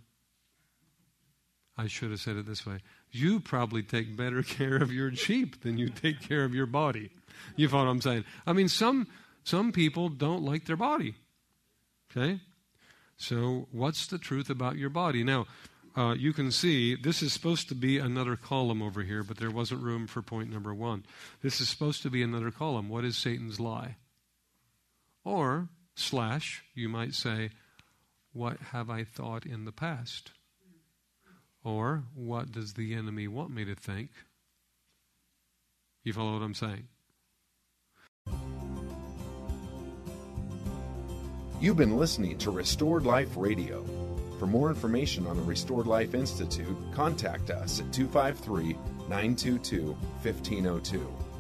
I 1.78 1.88
should 1.88 2.12
have 2.12 2.20
said 2.20 2.36
it 2.36 2.46
this 2.46 2.66
way. 2.66 2.80
You 3.12 3.40
probably 3.40 3.84
take 3.84 4.18
better 4.18 4.44
care 4.44 4.76
of 4.76 4.92
your 4.92 5.10
Jeep 5.10 5.62
than 5.62 5.78
you 5.78 5.90
take 5.90 6.22
care 6.22 6.44
of 6.44 6.54
your 6.54 6.66
body. 6.66 7.12
You 7.56 7.70
follow 7.70 7.86
what 7.86 7.92
I'm 7.92 8.02
saying? 8.02 8.26
I 8.46 8.54
mean, 8.54 8.68
some 8.68 9.08
some 9.44 9.72
people 9.72 10.10
don't 10.10 10.44
like 10.44 10.66
their 10.66 10.78
body. 10.78 11.16
Okay, 12.12 12.40
so 13.18 13.68
what's 13.72 14.08
the 14.08 14.18
truth 14.18 14.50
about 14.50 14.78
your 14.78 14.90
body? 14.90 15.24
Now, 15.24 15.48
uh, 15.96 16.16
you 16.18 16.32
can 16.34 16.52
see 16.52 16.96
this 16.96 17.22
is 17.22 17.34
supposed 17.34 17.68
to 17.70 17.76
be 17.76 17.98
another 17.98 18.36
column 18.36 18.82
over 18.82 19.04
here, 19.04 19.24
but 19.24 19.38
there 19.38 19.52
wasn't 19.52 19.84
room 19.84 20.08
for 20.08 20.22
point 20.22 20.50
number 20.50 20.74
one. 20.74 21.06
This 21.42 21.60
is 21.60 21.70
supposed 21.70 22.02
to 22.04 22.10
be 22.10 22.24
another 22.24 22.52
column. 22.52 22.90
What 22.90 23.04
is 23.04 23.18
Satan's 23.18 23.60
lie? 23.60 23.98
Or 25.24 25.70
slash, 25.96 26.64
you 26.74 26.88
might 26.88 27.14
say, 27.14 27.52
what 28.34 28.58
have 28.72 28.90
I 28.90 29.04
thought 29.04 29.46
in 29.46 29.66
the 29.66 29.72
past? 29.72 30.32
Or 31.64 32.04
what 32.16 32.52
does 32.52 32.74
the 32.74 32.96
enemy 32.96 33.28
want 33.28 33.52
me 33.52 33.66
to 33.66 33.76
think? 33.76 34.10
You 36.04 36.14
follow 36.14 36.34
what 36.34 36.44
I'm 36.44 36.54
saying? 36.54 36.88
You've 41.62 41.78
been 41.78 41.96
listening 41.96 42.40
to 42.40 42.50
Restored 42.50 43.06
Life 43.06 43.38
Radio. 43.38 43.86
For 44.40 44.48
more 44.48 44.70
information 44.70 45.28
on 45.28 45.38
the 45.38 45.44
Restored 45.44 45.86
Life 45.86 46.16
Institute, 46.16 46.76
contact 46.92 47.52
us 47.52 47.80
at 47.80 47.94
253 47.94 48.74
922 49.08 49.96
1502. 50.24 51.31